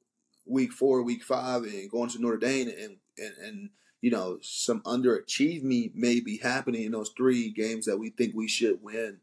week 0.48 0.72
four, 0.72 1.04
week 1.04 1.22
five, 1.24 1.62
and 1.62 1.92
going 1.92 2.10
to 2.10 2.20
Notre 2.20 2.38
Dame, 2.38 2.70
and 2.70 2.98
and, 3.20 3.34
and 3.40 3.70
you 4.02 4.10
know, 4.10 4.40
some 4.42 4.82
underachievement 4.82 5.94
may 5.94 6.22
be 6.22 6.38
happening 6.38 6.86
in 6.86 6.92
those 6.92 7.14
three 7.16 7.52
games 7.52 7.86
that 7.86 8.00
we 8.00 8.10
think 8.10 8.34
we 8.34 8.48
should 8.48 8.82
win 8.82 9.20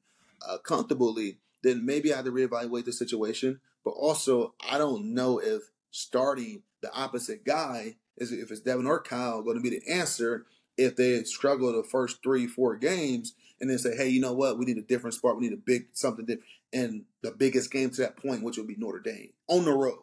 uh, 0.49 0.59
comfortably. 0.59 1.39
Then 1.65 1.85
maybe 1.85 2.13
I 2.13 2.17
have 2.19 2.27
to 2.27 2.31
reevaluate 2.31 2.85
the 2.85 2.93
situation. 2.93 3.61
But 3.85 3.93
also, 3.93 4.55
I 4.71 4.79
don't 4.79 5.15
know 5.15 5.39
if 5.39 5.63
starting 5.91 6.63
the 6.83 6.93
opposite 6.93 7.45
guy 7.45 7.97
is 8.17 8.33
if 8.33 8.51
it's 8.51 8.61
Devin 8.61 8.87
or 8.87 9.03
Kyle 9.03 9.43
going 9.43 9.57
to 9.57 9.63
be 9.63 9.71
the 9.71 9.93
answer 9.93 10.47
if 10.77 10.97
they 10.97 11.23
struggle 11.25 11.73
the 11.73 11.83
first 11.83 12.23
three, 12.23 12.47
four 12.47 12.77
games 12.77 13.35
and 13.61 13.69
then 13.69 13.79
say, 13.79 13.95
hey, 13.97 14.09
you 14.09 14.21
know 14.21 14.33
what, 14.33 14.59
we 14.59 14.65
need 14.65 14.79
a 14.79 14.83
different 14.83 15.15
spot, 15.15 15.37
we 15.37 15.49
need 15.49 15.53
a 15.53 15.61
big 15.61 15.89
something 15.93 16.25
different. 16.25 16.47
in 16.73 17.05
the 17.23 17.33
biggest 17.33 17.71
game 17.71 17.91
to 17.91 18.01
that 18.03 18.17
point, 18.17 18.43
which 18.43 18.57
would 18.57 18.67
be 18.67 18.77
Notre 18.79 19.01
Dame 19.01 19.31
on 19.49 19.65
the 19.65 19.73
road. 19.73 19.99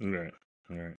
Right, 0.00 0.32
right. 0.68 0.94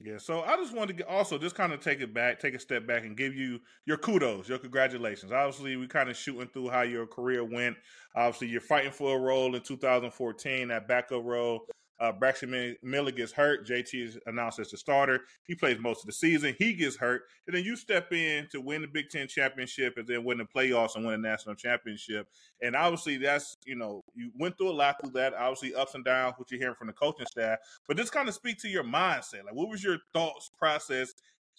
Yeah, 0.00 0.18
so 0.18 0.42
I 0.42 0.54
just 0.56 0.76
wanted 0.76 0.98
to 0.98 1.08
also 1.08 1.38
just 1.38 1.56
kind 1.56 1.72
of 1.72 1.80
take 1.80 2.00
it 2.00 2.14
back, 2.14 2.38
take 2.38 2.54
a 2.54 2.58
step 2.58 2.86
back, 2.86 3.04
and 3.04 3.16
give 3.16 3.34
you 3.34 3.58
your 3.84 3.96
kudos, 3.96 4.48
your 4.48 4.58
congratulations. 4.58 5.32
Obviously, 5.32 5.74
we 5.74 5.88
kind 5.88 6.08
of 6.08 6.16
shooting 6.16 6.46
through 6.52 6.68
how 6.68 6.82
your 6.82 7.04
career 7.06 7.42
went. 7.42 7.76
Obviously, 8.14 8.46
you're 8.46 8.60
fighting 8.60 8.92
for 8.92 9.16
a 9.16 9.20
role 9.20 9.56
in 9.56 9.62
2014, 9.62 10.68
that 10.68 10.86
backup 10.86 11.24
role. 11.24 11.66
Uh, 12.00 12.12
Braxton 12.12 12.76
Miller 12.82 13.10
gets 13.10 13.32
hurt. 13.32 13.66
JT 13.66 13.94
is 13.94 14.18
announced 14.26 14.60
as 14.60 14.70
the 14.70 14.76
starter. 14.76 15.22
He 15.42 15.54
plays 15.54 15.78
most 15.80 16.02
of 16.02 16.06
the 16.06 16.12
season. 16.12 16.54
He 16.58 16.74
gets 16.74 16.96
hurt, 16.96 17.22
and 17.46 17.56
then 17.56 17.64
you 17.64 17.76
step 17.76 18.12
in 18.12 18.46
to 18.52 18.60
win 18.60 18.82
the 18.82 18.88
Big 18.88 19.10
Ten 19.10 19.26
championship, 19.26 19.94
and 19.96 20.06
then 20.06 20.24
win 20.24 20.38
the 20.38 20.44
playoffs 20.44 20.94
and 20.94 21.04
win 21.04 21.14
a 21.14 21.18
national 21.18 21.56
championship. 21.56 22.28
And 22.62 22.76
obviously, 22.76 23.16
that's 23.16 23.56
you 23.64 23.74
know 23.74 24.04
you 24.14 24.30
went 24.38 24.56
through 24.56 24.70
a 24.70 24.72
lot 24.72 24.96
through 25.00 25.12
that. 25.12 25.34
Obviously, 25.34 25.74
ups 25.74 25.94
and 25.94 26.04
downs, 26.04 26.34
what 26.36 26.50
you're 26.50 26.60
hearing 26.60 26.76
from 26.76 26.86
the 26.86 26.92
coaching 26.92 27.26
staff. 27.26 27.58
But 27.88 27.96
just 27.96 28.12
kind 28.12 28.28
of 28.28 28.34
speak 28.34 28.58
to 28.60 28.68
your 28.68 28.84
mindset. 28.84 29.44
Like, 29.44 29.54
what 29.54 29.68
was 29.68 29.82
your 29.82 29.98
thoughts 30.12 30.50
process? 30.56 31.12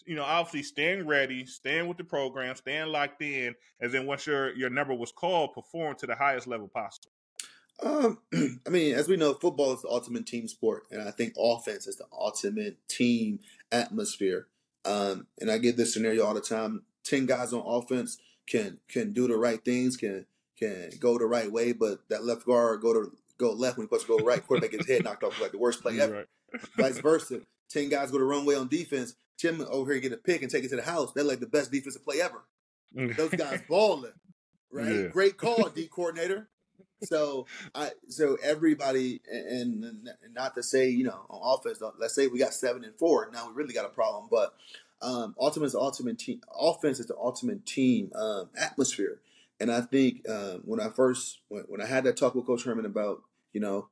You 0.05 0.15
know, 0.15 0.23
obviously 0.23 0.63
staying 0.63 1.05
ready, 1.05 1.45
staying 1.45 1.87
with 1.89 1.97
the 1.97 2.05
program, 2.05 2.55
staying 2.55 2.87
locked 2.87 3.21
in, 3.21 3.53
and 3.81 3.91
then 3.91 4.05
once 4.05 4.25
your 4.25 4.55
your 4.55 4.69
number 4.69 4.93
was 4.93 5.11
called, 5.11 5.53
perform 5.53 5.97
to 5.97 6.07
the 6.07 6.15
highest 6.15 6.47
level 6.47 6.69
possible. 6.69 7.11
Um, 7.81 8.19
I 8.67 8.69
mean, 8.69 8.93
as 8.93 9.07
we 9.07 9.17
know, 9.17 9.33
football 9.33 9.73
is 9.73 9.81
the 9.81 9.89
ultimate 9.89 10.25
team 10.25 10.47
sport, 10.47 10.83
and 10.91 11.01
I 11.01 11.11
think 11.11 11.33
offense 11.37 11.87
is 11.87 11.97
the 11.97 12.05
ultimate 12.11 12.77
team 12.87 13.39
atmosphere. 13.71 14.47
Um, 14.85 15.27
and 15.39 15.51
I 15.51 15.57
get 15.57 15.77
this 15.77 15.93
scenario 15.93 16.25
all 16.25 16.33
the 16.33 16.41
time: 16.41 16.83
ten 17.03 17.25
guys 17.25 17.53
on 17.53 17.63
offense 17.65 18.17
can 18.47 18.79
can 18.89 19.13
do 19.13 19.27
the 19.27 19.37
right 19.37 19.63
things, 19.63 19.97
can 19.97 20.25
can 20.57 20.89
go 20.99 21.17
the 21.17 21.25
right 21.25 21.51
way, 21.51 21.71
but 21.71 21.99
that 22.09 22.25
left 22.25 22.45
guard 22.45 22.81
go 22.81 22.93
to 22.93 23.11
go 23.37 23.51
left 23.51 23.77
when 23.77 23.87
he's 23.87 24.01
supposed 24.01 24.07
to 24.07 24.17
go 24.17 24.25
right. 24.25 24.45
Quarterback 24.45 24.71
gets 24.71 24.87
head 24.87 25.03
knocked 25.03 25.23
off 25.23 25.39
like 25.41 25.51
the 25.51 25.57
worst 25.57 25.81
play 25.81 25.99
ever. 25.99 26.13
Right. 26.53 26.61
Vice 26.77 26.99
versa, 26.99 27.41
ten 27.69 27.89
guys 27.89 28.11
go 28.11 28.17
the 28.17 28.23
wrong 28.23 28.45
way 28.45 28.55
on 28.55 28.67
defense. 28.67 29.15
Tim 29.37 29.65
over 29.69 29.93
here 29.93 30.01
get 30.01 30.11
a 30.11 30.17
pick 30.17 30.41
and 30.41 30.51
take 30.51 30.65
it 30.65 30.69
to 30.69 30.75
the 30.75 30.81
house. 30.81 31.13
They're 31.13 31.23
like 31.23 31.39
the 31.39 31.47
best 31.47 31.71
defensive 31.71 32.03
play 32.03 32.19
ever. 32.21 32.43
Those 33.15 33.31
guys 33.31 33.61
balling, 33.69 34.11
right? 34.71 34.93
Yeah. 34.93 35.07
Great 35.07 35.37
call, 35.37 35.69
D 35.69 35.87
coordinator 35.87 36.49
so 37.03 37.45
I 37.73 37.91
so 38.07 38.37
everybody 38.43 39.21
and, 39.31 39.83
and, 39.83 40.09
not 40.33 40.55
to 40.55 40.63
say 40.63 40.89
you 40.89 41.03
know 41.03 41.25
on 41.29 41.57
offense 41.59 41.81
let's 41.99 42.15
say 42.15 42.27
we 42.27 42.39
got 42.39 42.53
seven 42.53 42.83
and 42.83 42.95
four 42.95 43.29
now 43.33 43.47
we 43.47 43.53
really 43.53 43.73
got 43.73 43.85
a 43.85 43.89
problem 43.89 44.27
but 44.29 44.53
um 45.01 45.35
ultimate 45.39 45.67
is 45.67 45.73
the 45.73 45.79
ultimate 45.79 46.19
team 46.19 46.41
offense 46.59 46.99
is 46.99 47.07
the 47.07 47.17
ultimate 47.17 47.65
team 47.65 48.11
um, 48.15 48.49
atmosphere 48.57 49.19
and 49.59 49.71
I 49.71 49.81
think 49.81 50.27
um, 50.29 50.61
when 50.65 50.79
I 50.79 50.89
first 50.89 51.39
when, 51.49 51.63
when 51.63 51.81
I 51.81 51.85
had 51.85 52.03
that 52.05 52.17
talk 52.17 52.35
with 52.35 52.45
Coach 52.45 52.63
Herman 52.63 52.85
about 52.85 53.21
you 53.53 53.61
know 53.61 53.89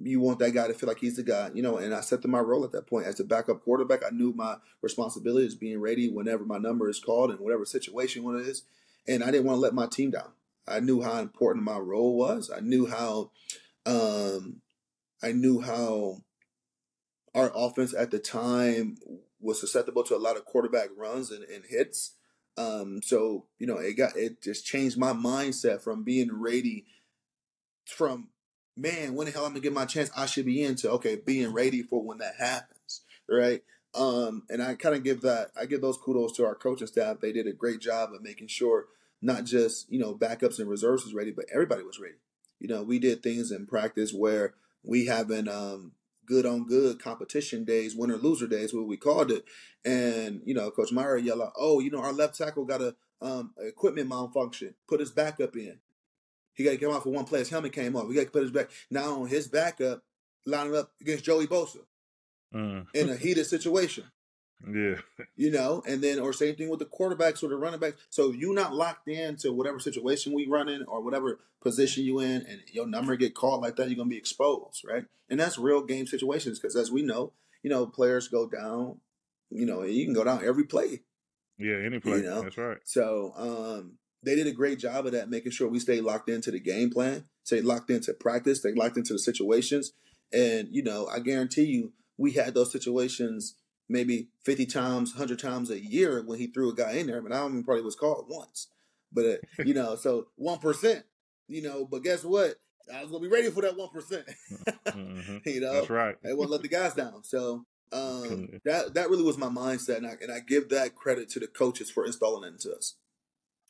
you 0.00 0.20
want 0.20 0.38
that 0.38 0.52
guy 0.52 0.68
to 0.68 0.74
feel 0.74 0.88
like 0.88 0.98
he's 0.98 1.16
the 1.16 1.22
guy, 1.22 1.50
you 1.52 1.62
know, 1.62 1.76
and 1.76 1.92
I 1.94 1.98
accepted 1.98 2.30
my 2.30 2.38
role 2.38 2.64
at 2.64 2.72
that 2.72 2.86
point 2.86 3.06
as 3.06 3.20
a 3.20 3.24
backup 3.24 3.64
quarterback. 3.64 4.04
I 4.04 4.10
knew 4.10 4.32
my 4.32 4.56
responsibility 4.82 5.46
is 5.46 5.54
being 5.54 5.80
ready 5.80 6.08
whenever 6.08 6.44
my 6.44 6.58
number 6.58 6.88
is 6.88 7.00
called 7.00 7.30
and 7.30 7.40
whatever 7.40 7.64
situation 7.64 8.24
it 8.36 8.46
is. 8.46 8.62
And 9.08 9.22
I 9.24 9.30
didn't 9.30 9.46
want 9.46 9.56
to 9.56 9.60
let 9.60 9.74
my 9.74 9.86
team 9.86 10.10
down. 10.10 10.30
I 10.70 10.80
knew 10.80 11.02
how 11.02 11.18
important 11.18 11.64
my 11.64 11.78
role 11.78 12.16
was. 12.16 12.50
I 12.54 12.60
knew 12.60 12.86
how 12.86 13.30
um, 13.86 14.60
I 15.22 15.32
knew 15.32 15.60
how 15.60 16.18
our 17.34 17.52
offense 17.54 17.94
at 17.94 18.10
the 18.10 18.18
time 18.18 18.96
was 19.40 19.60
susceptible 19.60 20.04
to 20.04 20.16
a 20.16 20.18
lot 20.18 20.36
of 20.36 20.44
quarterback 20.44 20.88
runs 20.96 21.30
and, 21.30 21.44
and 21.44 21.64
hits. 21.68 22.12
Um, 22.56 23.00
so 23.02 23.46
you 23.58 23.66
know, 23.66 23.78
it 23.78 23.94
got 23.96 24.16
it 24.16 24.42
just 24.42 24.66
changed 24.66 24.98
my 24.98 25.12
mindset 25.12 25.82
from 25.82 26.04
being 26.04 26.30
ready 26.32 26.86
from 27.86 28.28
man, 28.76 29.14
when 29.14 29.26
the 29.26 29.32
hell 29.32 29.44
I'm 29.44 29.52
gonna 29.52 29.60
get 29.60 29.72
my 29.72 29.84
chance, 29.84 30.10
I 30.16 30.26
should 30.26 30.46
be 30.46 30.62
into 30.62 30.90
okay, 30.92 31.16
being 31.16 31.52
ready 31.52 31.82
for 31.82 32.02
when 32.02 32.18
that 32.18 32.34
happens, 32.38 33.02
right? 33.28 33.62
Um, 33.94 34.44
and 34.48 34.62
I 34.62 34.74
kind 34.74 34.94
of 34.94 35.02
give 35.02 35.22
that 35.22 35.50
I 35.58 35.66
give 35.66 35.80
those 35.80 35.98
kudos 35.98 36.32
to 36.36 36.46
our 36.46 36.54
coaching 36.54 36.86
staff. 36.86 37.20
They 37.20 37.32
did 37.32 37.46
a 37.46 37.52
great 37.52 37.80
job 37.80 38.10
of 38.14 38.22
making 38.22 38.48
sure 38.48 38.86
not 39.22 39.44
just, 39.44 39.90
you 39.90 39.98
know, 39.98 40.14
backups 40.14 40.58
and 40.58 40.68
reserves 40.68 41.04
was 41.04 41.14
ready, 41.14 41.30
but 41.30 41.46
everybody 41.52 41.82
was 41.82 41.98
ready. 41.98 42.16
You 42.58 42.68
know, 42.68 42.82
we 42.82 42.98
did 42.98 43.22
things 43.22 43.50
in 43.50 43.66
practice 43.66 44.12
where 44.12 44.54
we 44.82 45.06
having 45.06 45.48
um, 45.48 45.92
good 46.26 46.46
on 46.46 46.66
good 46.66 47.02
competition 47.02 47.64
days, 47.64 47.96
winner 47.96 48.16
loser 48.16 48.46
days, 48.46 48.72
what 48.72 48.86
we 48.86 48.96
called 48.96 49.30
it. 49.30 49.44
And, 49.84 50.42
you 50.44 50.54
know, 50.54 50.70
Coach 50.70 50.92
Meyer 50.92 51.16
yelled 51.18 51.42
out, 51.42 51.52
oh, 51.56 51.80
you 51.80 51.90
know, 51.90 52.00
our 52.00 52.12
left 52.12 52.36
tackle 52.36 52.64
got 52.64 52.82
a 52.82 52.94
um, 53.20 53.52
equipment 53.58 54.08
malfunction. 54.08 54.74
Put 54.88 55.00
his 55.00 55.10
backup 55.10 55.56
in. 55.56 55.78
He 56.54 56.64
got 56.64 56.72
to 56.72 56.76
come 56.78 56.92
out 56.92 57.02
for 57.02 57.10
one 57.10 57.24
play. 57.24 57.38
His 57.40 57.50
helmet 57.50 57.72
came 57.72 57.96
off. 57.96 58.06
We 58.06 58.14
got 58.14 58.24
to 58.24 58.30
put 58.30 58.42
his 58.42 58.50
back. 58.50 58.70
Now 58.90 59.22
on 59.22 59.28
his 59.28 59.48
backup, 59.48 60.02
lining 60.46 60.76
up 60.76 60.92
against 61.00 61.24
Joey 61.24 61.46
Bosa 61.46 61.78
mm. 62.54 62.86
in 62.94 63.08
a 63.08 63.16
heated 63.16 63.46
situation. 63.46 64.04
Yeah. 64.68 64.96
You 65.36 65.50
know, 65.50 65.82
and 65.86 66.02
then 66.02 66.18
or 66.18 66.32
same 66.32 66.54
thing 66.54 66.68
with 66.68 66.80
the 66.80 66.86
quarterbacks 66.86 67.42
or 67.42 67.48
the 67.48 67.56
running 67.56 67.80
backs. 67.80 67.96
So 68.10 68.30
if 68.30 68.36
you're 68.36 68.54
not 68.54 68.74
locked 68.74 69.08
in 69.08 69.36
to 69.36 69.52
whatever 69.52 69.78
situation 69.78 70.34
we 70.34 70.46
run 70.46 70.68
in 70.68 70.84
or 70.84 71.02
whatever 71.02 71.40
position 71.62 72.04
you 72.04 72.20
in 72.20 72.46
and 72.46 72.60
your 72.72 72.86
number 72.86 73.16
get 73.16 73.34
called 73.34 73.62
like 73.62 73.76
that, 73.76 73.88
you're 73.88 73.96
gonna 73.96 74.10
be 74.10 74.18
exposed, 74.18 74.84
right? 74.86 75.04
And 75.28 75.40
that's 75.40 75.58
real 75.58 75.82
game 75.82 76.06
situations 76.06 76.58
because 76.58 76.76
as 76.76 76.90
we 76.90 77.02
know, 77.02 77.32
you 77.62 77.70
know, 77.70 77.86
players 77.86 78.28
go 78.28 78.48
down, 78.48 79.00
you 79.50 79.66
know, 79.66 79.82
you 79.82 80.04
can 80.04 80.14
go 80.14 80.24
down 80.24 80.44
every 80.44 80.64
play. 80.64 81.00
Yeah, 81.58 81.76
any 81.76 81.98
play. 81.98 82.18
You 82.18 82.24
know? 82.24 82.42
That's 82.42 82.58
right. 82.58 82.78
So 82.84 83.32
um 83.36 83.98
they 84.22 84.34
did 84.34 84.46
a 84.46 84.52
great 84.52 84.78
job 84.78 85.06
of 85.06 85.12
that, 85.12 85.30
making 85.30 85.52
sure 85.52 85.68
we 85.68 85.78
stay 85.78 86.00
locked 86.02 86.28
into 86.28 86.50
the 86.50 86.60
game 86.60 86.90
plan, 86.90 87.24
stay 87.44 87.62
locked 87.62 87.90
into 87.90 88.12
practice, 88.12 88.58
stay 88.58 88.72
locked 88.74 88.98
into 88.98 89.14
the 89.14 89.18
situations. 89.18 89.92
And, 90.32 90.68
you 90.70 90.82
know, 90.82 91.06
I 91.06 91.20
guarantee 91.20 91.64
you, 91.64 91.92
we 92.18 92.32
had 92.32 92.52
those 92.52 92.70
situations 92.70 93.54
maybe 93.90 94.28
50 94.44 94.66
times, 94.66 95.12
100 95.12 95.38
times 95.38 95.70
a 95.70 95.84
year 95.84 96.22
when 96.24 96.38
he 96.38 96.46
threw 96.46 96.70
a 96.70 96.74
guy 96.74 96.92
in 96.92 97.08
there. 97.08 97.20
But 97.20 97.32
I 97.32 97.38
don't 97.38 97.52
even 97.52 97.64
probably 97.64 97.82
was 97.82 97.96
called 97.96 98.26
once. 98.28 98.68
But, 99.12 99.24
uh, 99.26 99.36
you 99.64 99.74
know, 99.74 99.96
so 99.96 100.28
1%, 100.40 101.02
you 101.48 101.62
know, 101.62 101.84
but 101.84 102.04
guess 102.04 102.24
what? 102.24 102.54
I 102.92 103.02
was 103.02 103.10
going 103.10 103.22
to 103.22 103.28
be 103.28 103.34
ready 103.34 103.50
for 103.50 103.62
that 103.62 103.76
1%. 103.76 104.24
mm-hmm. 104.86 105.36
You 105.44 105.60
know, 105.60 105.74
that's 105.74 105.90
right. 105.90 106.16
I 106.24 106.32
won't 106.32 106.50
let 106.50 106.62
the 106.62 106.68
guys 106.68 106.94
down. 106.94 107.22
So, 107.24 107.64
um, 107.92 108.60
that 108.64 108.94
that 108.94 109.10
really 109.10 109.24
was 109.24 109.36
my 109.36 109.48
mindset, 109.48 109.96
and 109.96 110.06
I, 110.06 110.14
and 110.22 110.30
I 110.30 110.38
give 110.38 110.68
that 110.68 110.94
credit 110.94 111.28
to 111.30 111.40
the 111.40 111.48
coaches 111.48 111.90
for 111.90 112.06
installing 112.06 112.44
it 112.44 112.52
into 112.52 112.72
us. 112.72 112.94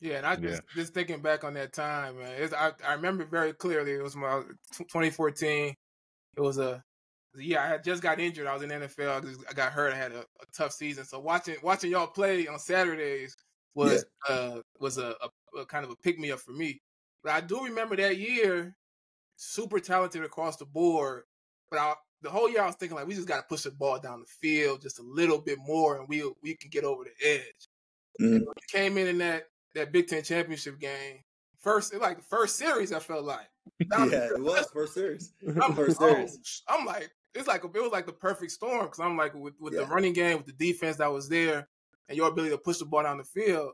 Yeah, 0.01 0.17
and 0.17 0.27
I 0.27 0.37
just 0.37 0.63
yeah. 0.63 0.83
just 0.83 0.93
thinking 0.93 1.23
back 1.23 1.43
on 1.43 1.55
that 1.55 1.73
time, 1.73 2.19
man. 2.19 2.51
I 2.55 2.73
I 2.87 2.93
remember 2.95 3.25
very 3.25 3.55
clearly. 3.55 3.93
It 3.93 4.03
was 4.03 4.17
my 4.17 4.43
2014. 4.77 5.75
It 6.37 6.41
was 6.41 6.59
a 6.59 6.83
yeah, 7.37 7.62
I 7.62 7.69
had 7.69 7.85
just 7.85 8.03
got 8.03 8.21
injured. 8.21 8.47
I 8.47 8.55
was 8.55 8.62
in 8.62 8.71
NFL. 8.71 9.25
I, 9.25 9.51
I 9.51 9.53
got 9.53 9.73
hurt. 9.73 9.93
I 9.93 9.97
had 9.97 10.12
a, 10.12 10.21
a, 10.21 10.47
tough 10.57 10.73
season. 10.73 11.05
So 11.05 11.21
watching 11.21 11.57
watching 11.62 11.90
y'all 11.90 12.07
play 12.07 12.47
on 12.47 12.59
Saturdays 12.59 13.37
was 13.75 14.05
yeah. 14.29 14.35
uh 14.35 14.62
was 14.79 14.99
a, 14.99 15.14
a, 15.55 15.61
a, 15.61 15.66
kind 15.66 15.85
of 15.85 15.90
a 15.90 15.97
pick 15.97 16.19
me 16.19 16.33
up 16.33 16.40
for 16.40 16.53
me. 16.53 16.81
But 17.23 17.33
I 17.33 17.40
do 17.40 17.64
remember 17.64 17.97
that 17.97 18.16
year, 18.19 18.75
super 19.37 19.79
talented 19.79 20.25
across 20.25 20.57
the 20.57 20.64
board. 20.64 21.23
But 21.71 21.79
I, 21.79 21.95
the 22.23 22.31
whole 22.31 22.51
year 22.51 22.62
I 22.62 22.66
was 22.66 22.75
thinking 22.75 22.97
like 22.97 23.07
we 23.07 23.14
just 23.14 23.29
got 23.29 23.37
to 23.37 23.49
push 23.49 23.62
the 23.62 23.71
ball 23.71 23.99
down 24.01 24.21
the 24.21 24.49
field 24.49 24.83
just 24.83 24.99
a 24.99 25.03
little 25.03 25.38
bit 25.38 25.59
more, 25.64 25.99
and 25.99 26.09
we 26.09 26.29
we 26.43 26.57
can 26.57 26.71
get 26.71 26.85
over 26.85 27.05
the 27.05 27.29
edge. 27.29 27.69
Mm-hmm. 28.21 28.45
came 28.71 28.99
in 28.99 29.07
in 29.07 29.19
that 29.19 29.45
that 29.75 29.93
Big 29.93 30.09
Ten 30.09 30.23
championship 30.23 30.79
game, 30.81 31.21
first 31.61 31.95
like 31.95 32.16
the 32.19 32.23
first 32.25 32.57
series, 32.57 32.93
I 32.93 32.99
felt 32.99 33.25
like. 33.25 33.49
yeah, 33.81 34.27
it 34.35 34.43
was 34.43 34.69
first 34.73 34.95
series. 34.95 35.33
I'm, 35.62 35.75
first 35.77 35.99
series. 35.99 36.62
I'm 36.69 36.85
like, 36.85 37.11
it's 37.35 37.49
like 37.49 37.64
it 37.64 37.73
was 37.73 37.93
like 37.93 38.07
the 38.07 38.12
perfect 38.12 38.53
storm 38.53 38.87
because 38.87 39.01
I'm 39.01 39.16
like 39.16 39.35
with, 39.35 39.55
with 39.61 39.75
yeah. 39.75 39.81
the 39.81 39.87
running 39.87 40.12
game, 40.12 40.38
with 40.38 40.47
the 40.47 40.53
defense 40.53 40.97
that 40.97 41.12
was 41.12 41.29
there, 41.29 41.69
and 42.09 42.16
your 42.16 42.29
ability 42.29 42.51
to 42.53 42.59
push 42.59 42.79
the 42.79 42.85
ball 42.85 43.03
down 43.03 43.19
the 43.19 43.25
field. 43.25 43.73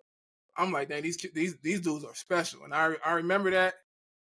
I'm 0.56 0.72
like, 0.72 0.88
dang, 0.88 1.02
these 1.02 1.16
these 1.34 1.56
these 1.62 1.80
dudes 1.80 2.04
are 2.04 2.14
special, 2.14 2.64
and 2.64 2.74
I 2.74 2.94
I 3.04 3.12
remember 3.12 3.50
that. 3.52 3.74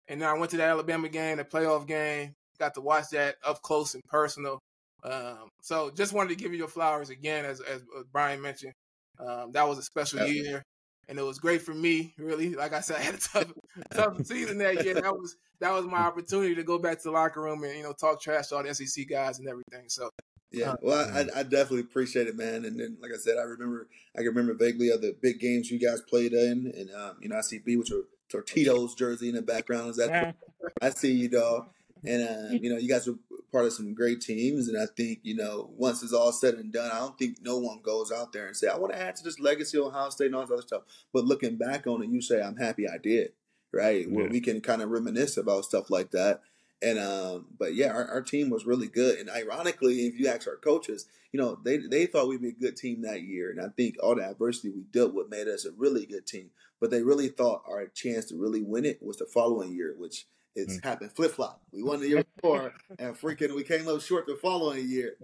And 0.09 0.21
then 0.21 0.27
I 0.27 0.37
went 0.37 0.51
to 0.51 0.57
the 0.57 0.63
Alabama 0.63 1.07
game, 1.07 1.37
the 1.37 1.45
playoff 1.45 1.87
game, 1.87 2.35
got 2.59 2.73
to 2.73 2.81
watch 2.81 3.05
that 3.11 3.35
up 3.45 3.61
close 3.61 3.93
and 3.93 4.03
personal. 4.03 4.59
Um, 5.01 5.49
so 5.61 5.91
just 5.95 6.11
wanted 6.11 6.29
to 6.29 6.35
give 6.35 6.51
you 6.51 6.57
your 6.57 6.67
flowers 6.67 7.09
again, 7.09 7.45
as 7.45 7.61
as 7.61 7.83
Brian 8.11 8.41
mentioned. 8.41 8.73
Um, 9.19 9.51
that 9.53 9.67
was 9.67 9.77
a 9.77 9.83
special 9.83 10.25
year 10.27 10.63
and 11.09 11.19
it 11.19 11.21
was 11.21 11.39
great 11.39 11.61
for 11.61 11.73
me. 11.73 12.13
Really, 12.17 12.55
like 12.55 12.73
I 12.73 12.81
said, 12.81 12.97
I 12.99 13.01
had 13.01 13.15
a 13.15 13.17
tough, 13.17 13.53
tough 13.93 14.25
season 14.25 14.57
that 14.59 14.83
year. 14.83 14.95
That 14.95 15.13
was 15.13 15.37
that 15.59 15.71
was 15.71 15.85
my 15.85 15.99
opportunity 15.99 16.55
to 16.55 16.63
go 16.63 16.79
back 16.79 16.97
to 16.97 17.03
the 17.03 17.11
locker 17.11 17.41
room 17.41 17.63
and 17.63 17.75
you 17.77 17.83
know 17.83 17.93
talk 17.93 18.21
trash 18.21 18.47
to 18.47 18.57
all 18.57 18.63
the 18.63 18.73
SEC 18.73 19.07
guys 19.07 19.39
and 19.39 19.47
everything. 19.47 19.85
So. 19.87 20.09
Yeah, 20.51 20.73
uh, 20.73 20.75
well, 20.83 21.09
I, 21.11 21.39
I 21.39 21.41
definitely 21.41 21.79
appreciate 21.79 22.27
it, 22.27 22.37
man. 22.37 22.63
And 22.63 22.79
then, 22.79 22.97
like 23.01 23.09
I 23.11 23.17
said, 23.17 23.39
I 23.39 23.41
remember, 23.41 23.87
I 24.15 24.19
can 24.19 24.27
remember 24.27 24.53
vaguely 24.53 24.91
of 24.91 25.01
the 25.01 25.15
big 25.19 25.39
games 25.39 25.71
you 25.71 25.79
guys 25.79 25.99
played 26.01 26.31
in, 26.31 26.71
and 26.77 26.91
um, 26.91 27.17
you 27.21 27.29
know, 27.29 27.37
I 27.37 27.41
see 27.41 27.57
B 27.57 27.75
with 27.75 27.89
your 27.89 28.03
Tortitos 28.31 28.95
jersey 28.95 29.29
in 29.29 29.35
the 29.35 29.41
background. 29.41 29.89
Is 29.89 29.97
that? 29.97 30.35
I 30.79 30.91
see 30.91 31.11
you, 31.11 31.29
dog. 31.29 31.69
And 32.05 32.21
uh, 32.21 32.57
you 32.61 32.69
know, 32.69 32.77
you 32.77 32.89
guys 32.89 33.07
were 33.07 33.15
part 33.51 33.65
of 33.65 33.73
some 33.73 33.93
great 33.93 34.21
teams, 34.21 34.67
and 34.67 34.81
I 34.81 34.87
think 34.97 35.19
you 35.23 35.35
know, 35.35 35.69
once 35.77 36.03
it's 36.03 36.13
all 36.13 36.31
said 36.31 36.55
and 36.55 36.73
done, 36.73 36.91
I 36.91 36.99
don't 36.99 37.17
think 37.17 37.37
no 37.41 37.57
one 37.57 37.81
goes 37.81 38.11
out 38.11 38.33
there 38.33 38.47
and 38.47 38.55
say, 38.55 38.67
"I 38.67 38.77
want 38.77 38.93
to 38.93 39.01
add 39.01 39.15
to 39.17 39.23
this 39.23 39.39
legacy 39.39 39.77
of 39.77 39.85
Ohio 39.85 40.09
State 40.09 40.27
and 40.27 40.35
all 40.35 40.41
this 40.41 40.51
other 40.51 40.61
stuff." 40.61 40.83
But 41.13 41.25
looking 41.25 41.57
back 41.57 41.87
on 41.87 42.03
it, 42.03 42.09
you 42.09 42.21
say, 42.21 42.41
"I'm 42.41 42.57
happy 42.57 42.87
I 42.87 42.97
did." 42.97 43.33
right? 43.73 44.09
Where 44.09 44.29
we 44.29 44.39
can 44.39 44.61
kind 44.61 44.81
of 44.81 44.91
reminisce 44.91 45.35
about 45.35 45.65
stuff 45.65 45.89
like 45.89 46.11
that. 46.11 46.41
And 46.81 46.99
um, 46.99 47.47
but 47.57 47.75
yeah, 47.75 47.87
our, 47.87 48.07
our 48.07 48.21
team 48.21 48.49
was 48.49 48.65
really 48.65 48.87
good. 48.87 49.17
And 49.17 49.29
ironically, 49.29 50.05
if 50.05 50.19
you 50.19 50.27
ask 50.27 50.47
our 50.47 50.57
coaches, 50.57 51.07
you 51.31 51.39
know, 51.39 51.57
they 51.63 51.77
they 51.77 52.05
thought 52.05 52.27
we'd 52.27 52.41
be 52.41 52.49
a 52.49 52.53
good 52.53 52.77
team 52.77 53.01
that 53.01 53.23
year. 53.23 53.49
And 53.49 53.59
I 53.59 53.69
think 53.75 53.95
all 54.01 54.15
the 54.15 54.23
adversity 54.23 54.69
we 54.69 54.83
dealt 54.91 55.13
with 55.13 55.29
made 55.29 55.47
us 55.47 55.65
a 55.65 55.71
really 55.71 56.05
good 56.05 56.27
team. 56.27 56.51
But 56.79 56.91
they 56.91 57.01
really 57.01 57.29
thought 57.29 57.63
our 57.67 57.87
chance 57.87 58.25
to 58.25 58.37
really 58.37 58.61
win 58.61 58.85
it 58.85 59.01
was 59.01 59.17
the 59.17 59.25
following 59.25 59.73
year, 59.73 59.95
which 59.97 60.27
it's 60.55 60.77
Mm. 60.77 60.83
happened 60.83 61.11
flip 61.15 61.31
flop. 61.31 61.61
We 61.71 61.81
won 61.83 61.99
the 61.99 62.07
year 62.09 62.23
before, 62.35 62.73
and 62.99 63.15
freaking 63.15 63.55
we 63.55 63.63
came 63.63 63.87
up 63.87 64.01
short 64.01 64.27
the 64.27 64.35
following 64.35 64.87
year. 64.87 65.15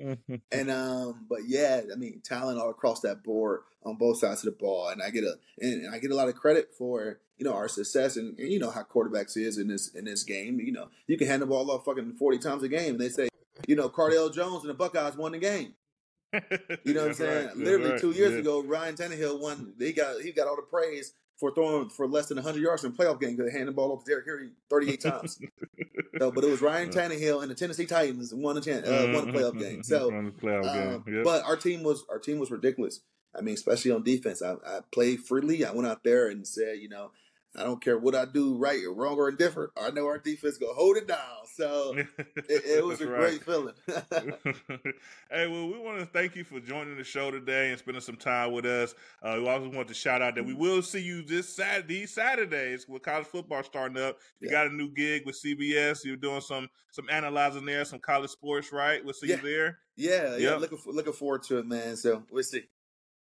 And 0.52 0.72
um, 0.72 1.26
but 1.30 1.48
yeah, 1.48 1.82
I 1.92 1.96
mean, 1.96 2.22
talent 2.24 2.60
all 2.60 2.70
across 2.70 3.02
that 3.02 3.24
board 3.24 3.62
on 3.84 3.96
both 3.96 4.18
sides 4.20 4.46
of 4.46 4.54
the 4.54 4.60
ball, 4.60 4.90
and 4.90 5.02
I 5.02 5.10
get 5.10 5.24
a 5.24 5.36
and 5.60 5.94
I 5.94 6.00
get 6.00 6.12
a 6.12 6.16
lot 6.16 6.30
of 6.30 6.36
credit 6.36 6.74
for 6.78 7.20
you 7.38 7.46
know 7.46 7.54
our 7.54 7.68
success, 7.68 8.18
and, 8.18 8.38
and 8.40 8.50
you 8.52 8.60
know 8.60 8.72
how 8.72 8.84
quarterbacks 8.84 9.38
is 9.38 9.58
in 9.58 9.68
this 9.68 9.90
in 9.90 10.06
this 10.06 10.24
game. 10.24 10.60
You 10.60 10.72
know, 10.72 10.90
you 11.08 11.18
can 11.18 11.28
hand 11.28 11.42
the 11.42 11.46
ball 11.46 11.70
off 11.72 11.86
fucking 11.86 12.14
forty 12.14 12.38
times 12.40 12.64
a 12.64 12.68
game, 12.68 12.92
and 12.92 13.00
they 13.00 13.10
say, 13.10 13.30
you 13.68 13.76
know, 13.76 13.88
Cardale 13.90 14.34
Jones 14.34 14.64
and 14.64 14.70
the 14.70 14.74
Buckeyes 14.74 15.16
won 15.16 15.32
the 15.34 15.38
game. 15.40 15.74
You 16.84 16.94
know 16.94 17.02
what 17.02 17.08
I'm 17.10 17.14
saying? 17.16 17.48
right. 17.48 17.58
Literally 17.58 17.92
right. 17.92 18.00
two 18.02 18.12
years 18.12 18.34
Yeah. 18.34 18.40
ago, 18.40 18.62
Ryan 18.64 18.96
Tannehill 18.96 19.40
won. 19.40 19.74
He 19.80 19.94
got 19.94 20.22
he 20.22 20.32
got 20.32 20.48
all 20.48 20.56
the 20.56 20.62
praise 20.64 21.14
for 21.40 21.52
throwing 21.52 21.90
for 21.90 22.08
less 22.08 22.28
than 22.28 22.36
100 22.36 22.62
yards 22.62 22.84
in 22.84 22.92
a 22.92 22.94
playoff 22.94 23.20
game 23.20 23.36
because 23.36 23.46
they 23.46 23.58
handed 23.58 23.70
the 23.70 23.76
ball 23.76 23.94
off 23.94 24.04
to 24.04 24.12
Derrick 24.12 24.26
Henry 24.26 24.50
38 24.70 25.02
times. 25.02 25.40
so, 26.20 26.32
but 26.32 26.44
it 26.44 26.50
was 26.50 26.62
Ryan 26.62 26.90
Tannehill 26.90 27.42
and 27.42 27.50
the 27.50 27.56
Tennessee 27.56 27.86
Titans 27.86 28.34
won 28.34 28.62
chan- 28.62 28.84
uh, 28.86 29.12
won 29.14 29.32
the 29.32 29.38
playoff 29.38 29.58
game. 29.58 29.84
So 29.84 30.12
playoff 30.12 30.68
um, 30.68 31.04
game. 31.04 31.16
Yep. 31.16 31.24
But 31.24 31.46
our 31.46 31.56
team 31.56 31.84
was 31.84 32.04
our 32.10 32.20
team 32.20 32.40
was 32.40 32.52
ridiculous. 32.52 33.02
I 33.38 33.42
mean, 33.42 33.54
especially 33.54 33.92
on 33.92 34.04
defense. 34.04 34.42
I, 34.42 34.54
I 34.66 34.80
played 34.92 35.22
freely. 35.22 35.64
I 35.64 35.72
went 35.72 35.88
out 35.88 36.04
there 36.04 36.28
and 36.28 36.48
said, 36.48 36.80
you 36.80 36.90
know, 36.90 37.12
I 37.56 37.64
don't 37.64 37.82
care 37.82 37.98
what 37.98 38.14
I 38.14 38.26
do, 38.26 38.56
right 38.58 38.84
or 38.86 38.94
wrong 38.94 39.16
or 39.16 39.30
indifferent. 39.30 39.72
I 39.76 39.90
know 39.90 40.06
our 40.06 40.20
defense 40.20 40.58
gonna 40.60 40.74
hold 40.74 40.98
it 40.98 41.08
down. 41.08 41.18
So 41.56 41.96
it, 41.98 42.08
it 42.48 42.86
was 42.86 43.02
a 43.02 43.06
great 43.06 43.44
feeling. 43.44 43.74
hey, 45.32 45.48
well, 45.48 45.68
we 45.68 45.80
want 45.80 46.00
to 46.00 46.06
thank 46.06 46.36
you 46.36 46.44
for 46.44 46.60
joining 46.60 46.96
the 46.98 47.04
show 47.04 47.32
today 47.32 47.72
and 47.72 47.80
spending 47.80 48.02
some 48.02 48.16
time 48.18 48.52
with 48.52 48.66
us. 48.66 48.94
Uh, 49.24 49.38
we 49.40 49.48
also 49.48 49.70
want 49.70 49.88
to 49.88 49.94
shout 49.94 50.22
out 50.22 50.36
that 50.36 50.46
we 50.46 50.54
will 50.54 50.82
see 50.82 51.02
you 51.02 51.24
this 51.24 51.50
Saturday, 51.56 51.88
these 51.88 52.14
Saturdays 52.14 52.88
with 52.88 53.02
college 53.02 53.28
football 53.28 53.64
starting 53.64 53.98
up. 54.02 54.18
You 54.40 54.48
Yeah. 54.50 54.52
got 54.66 54.68
a 54.68 54.74
new 54.74 54.90
gig 54.94 55.26
with 55.26 55.36
CBS. 55.36 56.06
You're 56.06 56.18
doing 56.18 56.42
some 56.42 56.70
some 56.92 57.08
analyzing 57.10 57.66
there, 57.66 57.84
some 57.84 58.00
college 58.00 58.30
sports, 58.32 58.72
right? 58.72 59.04
We'll 59.04 59.14
see 59.14 59.28
Yeah. 59.28 59.36
you 59.38 59.42
there. 59.42 59.80
yeah, 59.96 60.32
yeah. 60.38 60.50
Yep. 60.52 60.60
Looking 60.62 60.78
for, 60.78 60.94
looking 60.94 61.14
forward 61.14 61.44
to 61.44 61.58
it, 61.58 61.66
man. 61.66 61.96
So 61.98 62.24
we'll 62.32 62.44
see. 62.44 62.64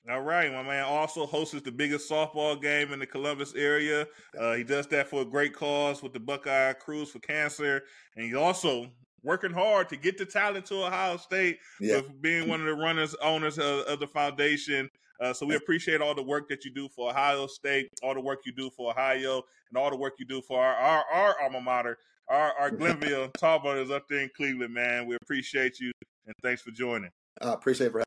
All 0.10 0.22
right, 0.22 0.52
my 0.54 0.64
man 0.64 0.86
also 0.86 1.26
hosts 1.26 1.60
the 1.62 1.72
biggest 1.72 2.10
softball 2.10 2.62
game 2.62 2.94
in 2.94 3.00
the 3.00 3.06
Columbus 3.06 3.54
area. 3.56 4.08
Uh, 4.40 4.54
he 4.54 4.64
does 4.64 4.88
that 4.88 5.08
for 5.10 5.22
a 5.22 5.26
great 5.26 5.54
cause 5.54 6.02
with 6.02 6.14
the 6.14 6.20
Buckeye 6.20 6.72
Cruise 6.74 7.10
for 7.10 7.20
Cancer, 7.20 7.84
and 8.16 8.24
he's 8.26 8.34
also 8.36 8.88
working 9.24 9.52
hard 9.52 9.90
to 9.90 9.98
get 9.98 10.18
the 10.18 10.26
talent 10.26 10.66
to 10.68 10.86
Ohio 10.86 11.18
State 11.18 11.58
Yeah. 11.82 11.98
with 11.98 12.22
being 12.22 12.48
one 12.48 12.62
of 12.62 12.68
the 12.68 12.74
runners 12.74 13.16
owners 13.22 13.58
of, 13.58 13.80
of 13.82 14.00
the 14.00 14.08
foundation. 14.08 14.90
Uh, 15.20 15.34
so 15.34 15.46
we 15.46 15.56
appreciate 15.56 16.00
all 16.00 16.16
the 16.16 16.24
work 16.24 16.48
that 16.48 16.64
you 16.64 16.72
do 16.74 16.88
for 16.96 17.10
Ohio 17.10 17.46
State, 17.48 17.90
all 18.02 18.14
the 18.14 18.22
work 18.22 18.40
you 18.46 18.54
do 18.54 18.70
for 18.70 18.92
Ohio, 18.92 19.42
and 19.70 19.78
all 19.78 19.90
the 19.90 19.98
work 19.98 20.14
you 20.20 20.26
do 20.26 20.42
for 20.42 20.64
our 20.64 20.74
our, 20.76 21.04
our 21.12 21.42
alma 21.42 21.60
mater, 21.60 21.98
our, 22.30 22.54
our 22.58 22.72
Glenville 22.78 23.28
Tarblooders 23.38 23.92
up 23.92 24.08
there 24.08 24.20
in 24.22 24.30
Cleveland. 24.38 24.74
Man, 24.74 25.06
we 25.06 25.18
appreciate 25.22 25.82
you, 25.82 25.92
and 26.28 26.36
thanks 26.44 26.62
for 26.62 26.72
joining. 26.72 27.10
I 27.42 27.52
appreciate 27.52 27.88
it 27.88 27.92
for 27.92 28.07